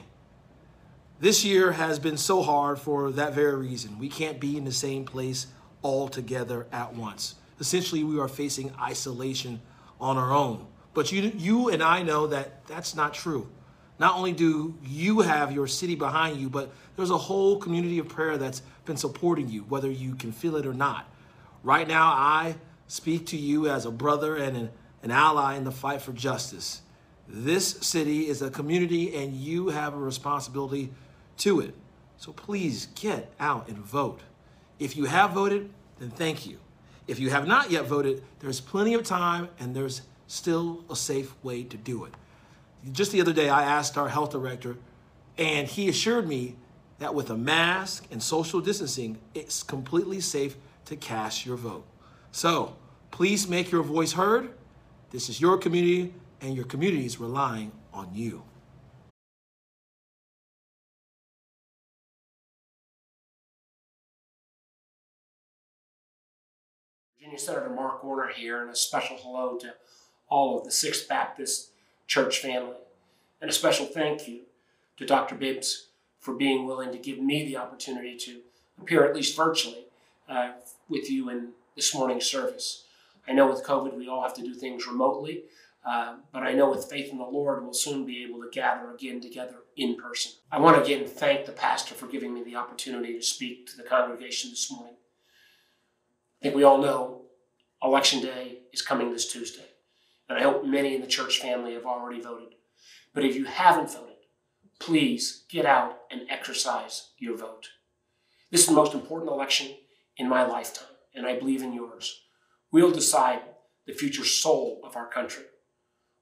This 1.21 1.45
year 1.45 1.71
has 1.71 1.99
been 1.99 2.17
so 2.17 2.41
hard 2.41 2.79
for 2.79 3.12
that 3.12 3.34
very 3.34 3.55
reason. 3.55 3.97
We 3.97 4.10
can't 4.10 4.41
be 4.41 4.58
in 4.58 4.65
the 4.65 4.73
same 4.73 5.05
place 5.05 5.47
all 5.82 6.10
together 6.10 6.67
at 6.73 6.93
once. 6.93 7.36
Essentially, 7.59 8.03
we 8.03 8.19
are 8.19 8.27
facing 8.27 8.73
isolation 8.79 9.61
on 9.99 10.17
our 10.17 10.31
own. 10.31 10.65
But 10.93 11.11
you, 11.11 11.31
you 11.37 11.69
and 11.69 11.83
I 11.83 12.03
know 12.03 12.27
that 12.27 12.65
that's 12.67 12.95
not 12.95 13.13
true. 13.13 13.49
Not 13.99 14.15
only 14.15 14.31
do 14.31 14.77
you 14.83 15.19
have 15.19 15.51
your 15.51 15.67
city 15.67 15.95
behind 15.95 16.39
you, 16.39 16.49
but 16.49 16.71
there's 16.95 17.09
a 17.09 17.17
whole 17.17 17.57
community 17.57 17.99
of 17.99 18.07
prayer 18.07 18.37
that's 18.37 18.61
been 18.85 18.97
supporting 18.97 19.49
you, 19.49 19.63
whether 19.63 19.91
you 19.91 20.15
can 20.15 20.31
feel 20.31 20.55
it 20.55 20.65
or 20.65 20.73
not. 20.73 21.11
Right 21.63 21.87
now, 21.87 22.07
I 22.07 22.55
speak 22.87 23.27
to 23.27 23.37
you 23.37 23.69
as 23.69 23.85
a 23.85 23.91
brother 23.91 24.37
and 24.37 24.55
an, 24.55 24.69
an 25.03 25.11
ally 25.11 25.57
in 25.57 25.65
the 25.65 25.71
fight 25.71 26.01
for 26.01 26.13
justice. 26.13 26.81
This 27.27 27.67
city 27.81 28.27
is 28.27 28.41
a 28.41 28.49
community, 28.49 29.15
and 29.15 29.35
you 29.35 29.69
have 29.69 29.93
a 29.93 29.97
responsibility 29.97 30.91
to 31.37 31.59
it. 31.59 31.75
So 32.17 32.31
please 32.31 32.87
get 32.95 33.31
out 33.39 33.67
and 33.67 33.77
vote. 33.77 34.21
If 34.79 34.97
you 34.97 35.05
have 35.05 35.31
voted, 35.31 35.69
then 35.99 36.09
thank 36.09 36.47
you. 36.47 36.57
If 37.09 37.19
you 37.19 37.31
have 37.31 37.47
not 37.47 37.71
yet 37.71 37.85
voted, 37.85 38.23
there's 38.39 38.61
plenty 38.61 38.93
of 38.93 39.03
time 39.03 39.49
and 39.59 39.75
there's 39.75 40.03
still 40.27 40.85
a 40.91 40.95
safe 40.95 41.33
way 41.43 41.63
to 41.63 41.75
do 41.75 42.05
it. 42.05 42.13
Just 42.91 43.11
the 43.11 43.19
other 43.19 43.33
day, 43.33 43.49
I 43.49 43.63
asked 43.63 43.97
our 43.97 44.09
health 44.09 44.31
director, 44.31 44.77
and 45.35 45.67
he 45.67 45.89
assured 45.89 46.27
me 46.27 46.55
that 46.99 47.15
with 47.15 47.31
a 47.31 47.35
mask 47.35 48.05
and 48.11 48.21
social 48.21 48.61
distancing, 48.61 49.17
it's 49.33 49.63
completely 49.63 50.21
safe 50.21 50.55
to 50.85 50.95
cast 50.95 51.47
your 51.47 51.57
vote. 51.57 51.85
So 52.31 52.75
please 53.09 53.47
make 53.47 53.71
your 53.71 53.81
voice 53.81 54.13
heard. 54.13 54.51
This 55.09 55.29
is 55.29 55.41
your 55.41 55.57
community, 55.57 56.13
and 56.41 56.55
your 56.55 56.65
community 56.65 57.07
is 57.07 57.19
relying 57.19 57.71
on 57.91 58.09
you. 58.13 58.43
Virginia 67.19 67.38
Senator 67.38 67.69
Mark 67.69 68.01
Warner 68.01 68.32
here, 68.34 68.62
and 68.62 68.71
a 68.71 68.75
special 68.75 69.17
hello 69.17 69.58
to 69.58 69.73
all 70.29 70.58
of 70.58 70.63
the 70.63 70.71
Sixth 70.71 71.10
Baptist 71.10 71.71
Church 72.08 72.39
family. 72.39 72.77
And 73.41 73.49
a 73.49 73.53
special 73.53 73.86
thank 73.86 74.25
you 74.25 74.43
to 74.95 75.05
Dr. 75.05 75.36
Bibbs 75.36 75.88
for 76.21 76.34
being 76.34 76.65
willing 76.65 76.93
to 76.93 76.97
give 76.97 77.19
me 77.19 77.45
the 77.45 77.58
opportunity 77.58 78.15
to 78.19 78.39
appear, 78.79 79.03
at 79.03 79.13
least 79.13 79.36
virtually, 79.36 79.88
uh, 80.29 80.51
with 80.88 81.12
you 81.12 81.29
in 81.29 81.49
this 81.75 81.93
morning's 81.93 82.25
service. 82.25 82.86
I 83.27 83.34
know 83.34 83.49
with 83.49 83.65
COVID 83.65 83.97
we 83.97 84.08
all 84.08 84.23
have 84.23 84.36
to 84.36 84.41
do 84.41 84.53
things 84.53 84.88
remotely, 84.88 85.43
uh, 85.86 86.15
but 86.32 86.43
I 86.43 86.53
know 86.53 86.69
with 86.69 86.89
faith 86.89 87.12
in 87.12 87.17
the 87.17 87.25
Lord 87.25 87.63
we'll 87.63 87.73
soon 87.73 88.05
be 88.05 88.23
able 88.23 88.41
to 88.41 88.49
gather 88.49 88.93
again 88.93 89.19
together 89.19 89.55
in 89.75 89.97
person. 89.97 90.32
I 90.53 90.60
want 90.60 90.77
to 90.77 90.84
again 90.84 91.05
thank 91.05 91.45
the 91.45 91.51
pastor 91.51 91.95
for 91.95 92.08
giving 92.08 92.34
me 92.34 92.43
the 92.43 92.55
opportunity 92.55 93.13
to 93.13 93.21
speak 93.21 93.67
to 93.71 93.75
the 93.75 93.84
congregation 93.84 94.51
this 94.51 94.71
morning. 94.71 94.95
I 96.39 96.43
think 96.43 96.56
we 96.56 96.63
all 96.63 96.78
know 96.78 97.23
Election 97.84 98.21
Day 98.21 98.60
is 98.71 98.82
coming 98.82 99.12
this 99.12 99.30
Tuesday, 99.30 99.65
and 100.30 100.38
I 100.38 100.43
hope 100.43 100.63
many 100.63 100.95
in 100.95 101.02
the 101.02 101.08
church 101.08 101.39
family 101.39 101.73
have 101.73 101.86
already 101.86 102.21
voted. 102.21 102.56
But 103.13 103.25
if 103.25 103.36
you 103.36 103.43
haven't 103.43 103.91
voted, 103.91 104.15
please 104.80 105.43
get 105.49 105.65
out 105.65 105.97
and 106.10 106.21
exercise 106.30 107.10
your 107.17 107.36
vote. 107.36 107.67
This 108.52 108.62
is 108.62 108.67
the 108.67 108.73
most 108.73 108.93
important 108.93 109.30
election 109.30 109.67
in 110.15 110.30
my 110.30 110.45
lifetime, 110.45 110.88
and 111.13 111.25
I 111.25 111.38
believe 111.38 111.62
in 111.62 111.73
yours. 111.73 112.21
We'll 112.71 112.91
decide 112.91 113.41
the 113.86 113.91
future 113.91 114.23
soul 114.23 114.80
of 114.86 114.95
our 114.95 115.08
country, 115.08 115.43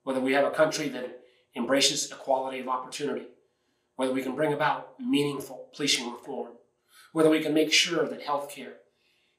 whether 0.02 0.20
we 0.20 0.34
have 0.34 0.46
a 0.46 0.52
country 0.52 0.90
that 0.90 1.20
embraces 1.56 2.12
equality 2.12 2.60
of 2.60 2.68
opportunity, 2.68 3.28
whether 3.98 4.14
we 4.14 4.24
can 4.24 4.36
bring 4.36 4.52
about 4.52 5.00
meaningful 5.00 5.70
policing 5.76 6.12
reform, 6.12 6.54
whether 7.14 7.30
we 7.30 7.44
can 7.44 7.54
make 7.54 7.72
sure 7.72 8.08
that 8.08 8.24
health 8.24 8.50
care 8.50 8.78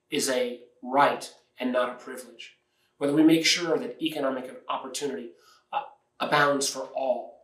is 0.08 0.30
a 0.30 0.60
right 0.82 1.32
and 1.58 1.72
not 1.72 1.90
a 1.90 1.94
privilege. 1.94 2.56
Whether 2.98 3.12
we 3.12 3.22
make 3.22 3.46
sure 3.46 3.78
that 3.78 4.02
economic 4.02 4.62
opportunity 4.68 5.30
uh, 5.72 5.82
abounds 6.20 6.68
for 6.68 6.88
all. 6.94 7.42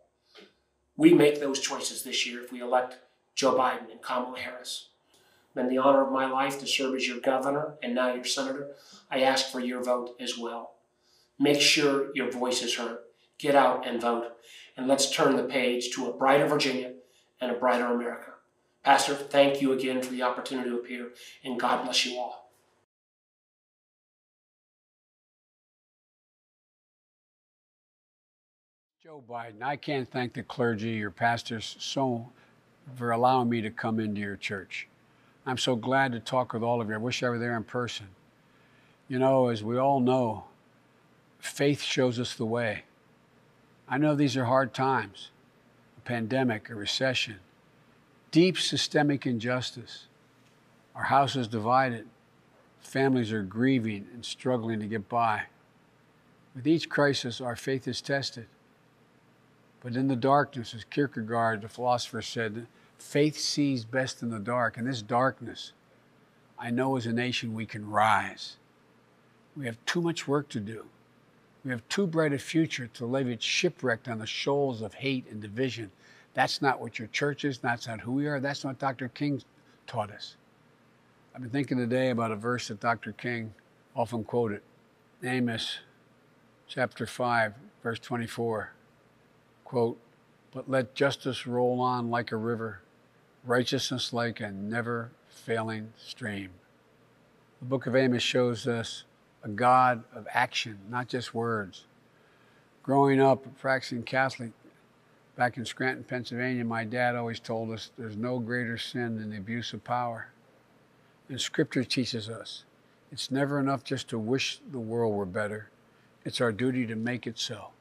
We 0.97 1.13
make 1.13 1.41
those 1.41 1.61
choices 1.61 2.03
this 2.03 2.27
year 2.27 2.43
if 2.43 2.53
we 2.53 2.61
elect 2.61 2.99
Joe 3.35 3.55
Biden 3.55 3.91
and 3.91 4.03
Kamala 4.03 4.39
Harris. 4.39 4.89
Been 5.55 5.69
the 5.69 5.79
honor 5.79 6.05
of 6.05 6.13
my 6.13 6.29
life 6.29 6.59
to 6.61 6.67
serve 6.67 6.95
as 6.95 7.07
your 7.07 7.21
governor 7.21 7.75
and 7.83 7.95
now 7.95 8.13
your 8.13 8.25
senator. 8.25 8.73
I 9.11 9.21
ask 9.21 9.51
for 9.51 9.61
your 9.61 9.83
vote 9.83 10.17
as 10.21 10.37
well. 10.37 10.75
Make 11.39 11.61
sure 11.61 12.15
your 12.15 12.31
voice 12.31 12.63
is 12.63 12.77
heard. 12.77 12.99
Get 13.39 13.55
out 13.55 13.87
and 13.87 14.01
vote. 14.01 14.33
And 14.77 14.89
let's 14.89 15.15
turn 15.15 15.37
the 15.37 15.45
page 15.45 15.95
to 15.95 16.09
a 16.09 16.13
brighter 16.13 16.47
Virginia 16.47 16.95
and 17.41 17.51
a 17.51 17.55
brighter 17.55 17.87
America. 17.87 18.33
Pastor, 18.83 19.15
thank 19.15 19.63
you 19.63 19.73
again 19.73 20.03
for 20.03 20.11
the 20.11 20.23
opportunity 20.23 20.71
to 20.71 20.77
appear, 20.77 21.11
and 21.43 21.59
God 21.59 21.85
bless 21.85 22.05
you 22.05 22.19
all. 22.19 22.44
Joe 29.05 29.23
Biden, 29.29 29.61
I 29.61 29.77
can't 29.77 30.11
thank 30.11 30.33
the 30.33 30.43
clergy, 30.43 30.93
your 30.93 31.11
pastors, 31.11 31.77
so 31.79 32.27
for 32.97 33.11
allowing 33.11 33.51
me 33.51 33.61
to 33.61 33.69
come 33.69 34.01
into 34.01 34.23
your 34.23 34.37
church. 34.37 34.89
I'm 35.45 35.59
so 35.59 35.77
glad 35.77 36.13
to 36.13 36.21
talk 36.21 36.55
with 36.55 36.63
all 36.63 36.81
of 36.81 36.89
you. 36.89 36.95
I 36.95 36.97
wish 36.97 37.23
I 37.23 37.29
were 37.29 37.39
there 37.39 37.55
in 37.55 37.65
person. 37.65 38.07
You 39.07 39.19
know, 39.19 39.49
as 39.49 39.63
we 39.63 39.77
all 39.77 40.01
know, 40.01 40.45
faith 41.39 41.83
shows 41.83 42.19
us 42.19 42.35
the 42.35 42.47
way. 42.47 42.85
I 43.91 43.99
know 43.99 44.15
these 44.15 44.39
are 44.39 44.47
hard 44.47 44.73
times 44.73 45.29
a 45.99 46.01
pandemic, 46.01 46.71
a 46.71 46.75
recession, 46.75 47.41
deep 48.31 48.59
systemic 48.59 49.27
injustice. 49.27 50.07
Our 50.95 51.05
house 51.05 51.37
is 51.37 51.47
divided, 51.47 52.07
families 52.81 53.33
are 53.33 53.43
grieving 53.43 54.07
and 54.15 54.25
struggling 54.25 54.81
to 54.81 54.87
get 54.87 55.11
by. 55.11 55.43
With 56.55 56.67
each 56.67 56.89
crisis, 56.89 57.43
our 57.43 57.55
faith 57.55 57.87
is 57.87 58.01
tested. 58.01 58.47
But 59.85 59.97
in 59.97 60.09
the 60.09 60.17
darkness, 60.17 60.75
as 60.75 60.83
Kierkegaard, 60.85 61.61
the 61.61 61.69
philosopher, 61.69 62.23
said, 62.23 62.67
faith 62.99 63.39
sees 63.39 63.85
best 63.85 64.23
in 64.23 64.31
the 64.31 64.39
dark. 64.39 64.79
And 64.79 64.87
this 64.89 65.03
darkness, 65.03 65.73
I 66.59 66.71
know 66.71 66.97
as 66.97 67.05
a 67.05 67.13
nation 67.13 67.53
we 67.53 67.67
can 67.67 67.91
rise. 67.91 68.57
We 69.55 69.67
have 69.67 69.77
too 69.85 70.01
much 70.01 70.27
work 70.27 70.49
to 70.49 70.61
do. 70.61 70.87
We 71.65 71.71
have 71.71 71.87
too 71.91 72.07
bright 72.07 72.33
a 72.33 72.39
future 72.39 72.87
to 72.95 73.05
leave 73.05 73.29
it 73.29 73.43
shipwrecked 73.43 74.09
on 74.09 74.19
the 74.19 74.27
shoals 74.27 74.81
of 74.81 74.95
hate 74.95 75.27
and 75.31 75.41
division. 75.41 75.91
That's 76.33 76.63
not 76.63 76.81
what 76.81 76.99
your 76.99 77.09
church 77.09 77.45
is. 77.45 77.59
That's 77.59 77.87
not 77.87 78.01
who 78.01 78.13
we 78.13 78.27
are. 78.27 78.41
That's 78.41 78.65
not 78.65 78.71
what 78.71 78.79
Dr. 78.79 79.09
King 79.09 79.43
taught 79.87 80.11
us. 80.11 80.37
I've 81.35 81.43
been 81.43 81.51
thinking 81.51 81.77
today 81.77 82.09
about 82.09 82.33
a 82.33 82.37
verse 82.37 82.69
that 82.69 82.81
Dr. 82.81 83.13
King 83.13 83.53
often 83.95 84.25
quoted 84.25 84.63
Amos 85.23 85.81
chapter 86.69 87.07
5, 87.07 87.55
verse 87.83 87.99
24 87.99 88.73
quote, 89.65 89.99
but 90.53 90.71
let 90.71 90.95
justice 90.95 91.47
roll 91.47 91.81
on 91.81 92.11
like 92.11 92.31
a 92.31 92.37
river, 92.37 92.81
righteousness 93.45 94.13
like 94.13 94.41
a 94.41 94.51
never 94.51 95.11
failing 95.29 95.93
stream. 95.97 96.51
The 97.61 97.67
book 97.67 97.87
of 97.87 97.97
Amos 97.97 98.23
shows 98.23 98.67
us 98.67 99.05
a 99.43 99.49
God 99.49 100.05
of 100.15 100.27
action, 100.33 100.79
not 100.89 101.09
just 101.09 101.35
words. 101.35 101.87
Growing 102.83 103.21
up, 103.21 103.47
a 103.47 103.49
practicing 103.49 104.03
Catholic 104.03 104.53
back 105.37 105.57
in 105.57 105.65
Scranton, 105.65 106.05
Pennsylvania, 106.05 106.65
my 106.65 106.85
dad 106.85 107.17
always 107.17 107.41
told 107.41 107.71
us 107.73 107.91
there's 107.99 108.17
no 108.17 108.39
greater 108.39 108.79
sin 108.79 109.19
than 109.19 109.31
the 109.31 109.39
abuse 109.39 109.73
of 109.73 109.83
power. 109.83 110.29
And 111.29 111.41
Scripture 111.41 111.85
teaches 111.85 112.29
us 112.29 112.65
it's 113.11 113.31
never 113.31 113.59
enough 113.61 113.85
just 113.85 114.09
to 114.09 114.19
wish 114.19 114.61
the 114.71 114.79
world 114.79 115.15
were 115.15 115.27
better, 115.27 115.71
it's 116.25 116.41
our 116.41 116.53
duty 116.53 116.87
to 116.87 116.97
make 116.97 117.27
it 117.27 117.39
so 117.39 117.74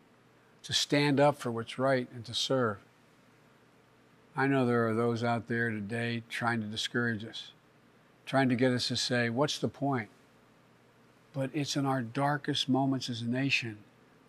to 0.64 0.74
stand 0.74 1.20
up 1.20 1.38
for 1.38 1.52
what's 1.52 1.78
right 1.78 2.08
and 2.14 2.26
to 2.26 2.34
serve. 2.34 2.78
I 4.36 4.48
know 4.48 4.66
there 4.66 4.88
are 4.88 4.94
those 4.94 5.24
out 5.24 5.48
there 5.48 5.70
today 5.70 6.24
trying 6.30 6.62
to 6.62 6.68
discourage 6.68 7.24
us, 7.24 7.52
trying 8.26 8.50
to 8.50 8.56
get 8.56 8.72
us 8.72 8.88
to 8.88 8.96
say, 8.96 9.30
What's 9.30 9.60
the 9.60 9.68
point? 9.68 10.10
But 11.34 11.50
it's 11.54 11.76
in 11.76 11.86
our 11.86 12.02
darkest 12.02 12.70
moments 12.70 13.10
as 13.10 13.22
a 13.22 13.28
nation 13.28 13.78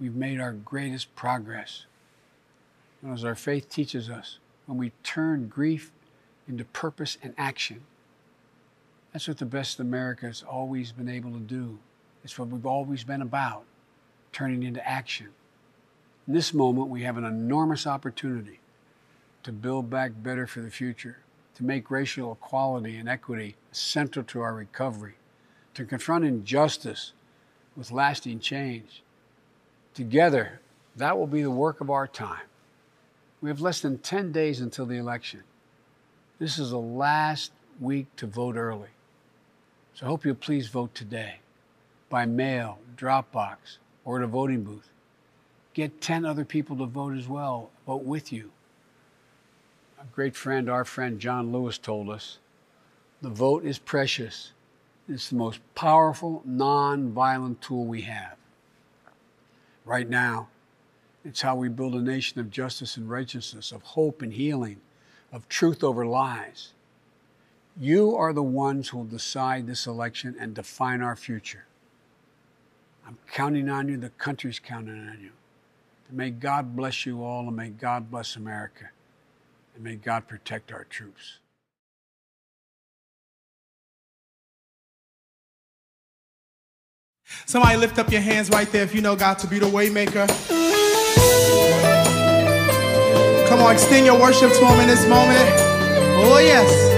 we've 0.00 0.14
made 0.14 0.40
our 0.40 0.52
greatest 0.52 1.14
progress. 1.14 1.86
And 3.02 3.12
as 3.12 3.24
our 3.24 3.34
faith 3.34 3.68
teaches 3.68 4.10
us, 4.10 4.38
when 4.66 4.78
we 4.78 4.92
turn 5.02 5.48
grief 5.48 5.92
into 6.48 6.64
purpose 6.64 7.16
and 7.22 7.34
action, 7.38 7.82
that's 9.12 9.28
what 9.28 9.38
the 9.38 9.46
best 9.46 9.78
of 9.78 9.86
America 9.86 10.26
has 10.26 10.42
always 10.42 10.90
been 10.92 11.08
able 11.08 11.32
to 11.32 11.38
do. 11.38 11.78
It's 12.24 12.38
what 12.38 12.48
we've 12.48 12.66
always 12.66 13.04
been 13.04 13.22
about, 13.22 13.64
turning 14.32 14.62
into 14.62 14.86
action. 14.86 15.28
In 16.26 16.32
this 16.32 16.54
moment, 16.54 16.88
we 16.88 17.02
have 17.02 17.18
an 17.18 17.24
enormous 17.24 17.86
opportunity 17.86 18.60
to 19.42 19.52
build 19.52 19.90
back 19.90 20.12
better 20.22 20.46
for 20.46 20.60
the 20.60 20.70
future, 20.70 21.18
to 21.56 21.64
make 21.64 21.90
racial 21.90 22.32
equality 22.32 22.96
and 22.96 23.08
equity 23.08 23.56
central 23.72 24.24
to 24.26 24.40
our 24.40 24.54
recovery, 24.54 25.14
to 25.74 25.84
confront 25.84 26.24
injustice 26.24 27.12
with 27.76 27.92
lasting 27.92 28.40
change. 28.40 29.02
Together, 29.92 30.60
that 30.96 31.18
will 31.18 31.26
be 31.26 31.42
the 31.42 31.50
work 31.50 31.80
of 31.80 31.90
our 31.90 32.06
time. 32.06 32.46
We 33.42 33.50
have 33.50 33.60
less 33.60 33.80
than 33.80 33.98
10 33.98 34.32
days 34.32 34.60
until 34.60 34.86
the 34.86 34.96
election. 34.96 35.42
This 36.38 36.58
is 36.58 36.70
the 36.70 36.78
last 36.78 37.52
week 37.78 38.06
to 38.16 38.26
vote 38.26 38.56
early. 38.56 38.88
So 39.92 40.06
I 40.06 40.08
hope 40.08 40.24
you'll 40.24 40.34
please 40.36 40.68
vote 40.68 40.94
today 40.94 41.40
by 42.08 42.24
mail, 42.24 42.78
Dropbox, 42.96 43.78
or 44.04 44.18
at 44.18 44.24
a 44.24 44.26
voting 44.26 44.62
booth. 44.62 44.88
Get 45.74 46.00
10 46.00 46.24
other 46.24 46.44
people 46.44 46.76
to 46.76 46.86
vote 46.86 47.16
as 47.16 47.28
well. 47.28 47.70
Vote 47.86 48.04
with 48.04 48.32
you. 48.32 48.52
A 50.00 50.04
great 50.14 50.36
friend, 50.36 50.70
our 50.70 50.84
friend 50.84 51.18
John 51.18 51.52
Lewis, 51.52 51.78
told 51.78 52.08
us 52.08 52.38
the 53.20 53.28
vote 53.30 53.64
is 53.64 53.78
precious. 53.78 54.52
It's 55.08 55.30
the 55.30 55.36
most 55.36 55.60
powerful, 55.74 56.42
non 56.44 57.10
violent 57.10 57.60
tool 57.60 57.84
we 57.84 58.02
have. 58.02 58.36
Right 59.84 60.08
now, 60.08 60.48
it's 61.24 61.40
how 61.40 61.56
we 61.56 61.68
build 61.68 61.94
a 61.94 62.00
nation 62.00 62.38
of 62.38 62.50
justice 62.50 62.96
and 62.96 63.10
righteousness, 63.10 63.72
of 63.72 63.82
hope 63.82 64.22
and 64.22 64.32
healing, 64.32 64.80
of 65.32 65.48
truth 65.48 65.82
over 65.82 66.06
lies. 66.06 66.72
You 67.78 68.14
are 68.14 68.32
the 68.32 68.42
ones 68.42 68.88
who 68.88 68.98
will 68.98 69.04
decide 69.04 69.66
this 69.66 69.86
election 69.86 70.36
and 70.38 70.54
define 70.54 71.02
our 71.02 71.16
future. 71.16 71.64
I'm 73.06 73.18
counting 73.32 73.68
on 73.68 73.88
you, 73.88 73.96
the 73.96 74.10
country's 74.10 74.58
counting 74.58 75.08
on 75.08 75.18
you. 75.20 75.32
May 76.14 76.30
God 76.30 76.76
bless 76.76 77.04
you 77.04 77.24
all, 77.24 77.48
and 77.48 77.56
may 77.56 77.70
God 77.70 78.08
bless 78.08 78.36
America, 78.36 78.90
and 79.74 79.82
may 79.82 79.96
God 79.96 80.28
protect 80.28 80.72
our 80.72 80.84
troops. 80.84 81.38
Somebody 87.46 87.76
lift 87.76 87.98
up 87.98 88.12
your 88.12 88.20
hands 88.20 88.48
right 88.50 88.70
there 88.70 88.84
if 88.84 88.94
you 88.94 89.00
know 89.02 89.16
God 89.16 89.40
to 89.40 89.48
be 89.48 89.58
the 89.58 89.66
waymaker. 89.66 90.28
Come 93.48 93.60
on, 93.60 93.72
extend 93.72 94.06
your 94.06 94.20
worship 94.20 94.52
to 94.52 94.66
him 94.66 94.80
in 94.80 94.86
this 94.86 95.04
moment. 95.08 95.50
Oh 96.26 96.38
yes. 96.38 96.93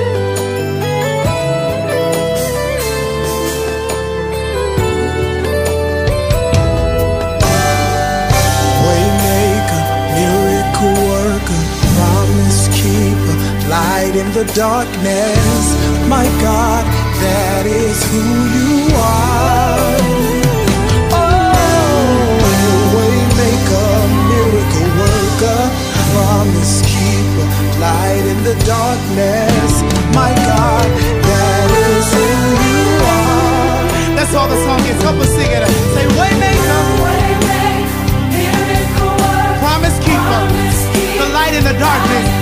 in 14.18 14.32
the 14.32 14.44
darkness. 14.54 15.76
My 16.08 16.24
God, 16.40 16.84
that 17.20 17.66
is 17.66 17.98
who 18.08 18.24
you 18.56 18.96
are. 18.96 19.92
Oh, 21.12 22.40
waymaker, 22.96 23.92
miracle 24.32 24.88
worker, 24.96 25.60
promise 26.16 26.80
keeper, 26.88 27.46
light 27.76 28.24
in 28.24 28.40
the 28.48 28.56
darkness. 28.64 29.72
My 30.16 30.32
God, 30.48 30.88
that 31.28 31.68
is 31.76 32.06
who 32.16 32.26
you 32.64 32.88
are. 33.20 34.16
That's 34.16 34.32
all 34.32 34.48
the 34.48 34.60
song 34.64 34.80
is. 34.88 34.96
Help 35.04 35.20
us 35.20 35.28
sing 35.36 35.50
it. 35.52 35.60
Say 35.92 36.06
waymaker, 36.16 36.82
waymaker, 37.04 38.00
miracle 38.32 39.12
worker, 39.12 39.60
promise 39.60 39.98
keeper, 40.00 40.40
the 41.20 41.28
light 41.36 41.52
in 41.52 41.64
the 41.68 41.76
darkness. 41.76 42.35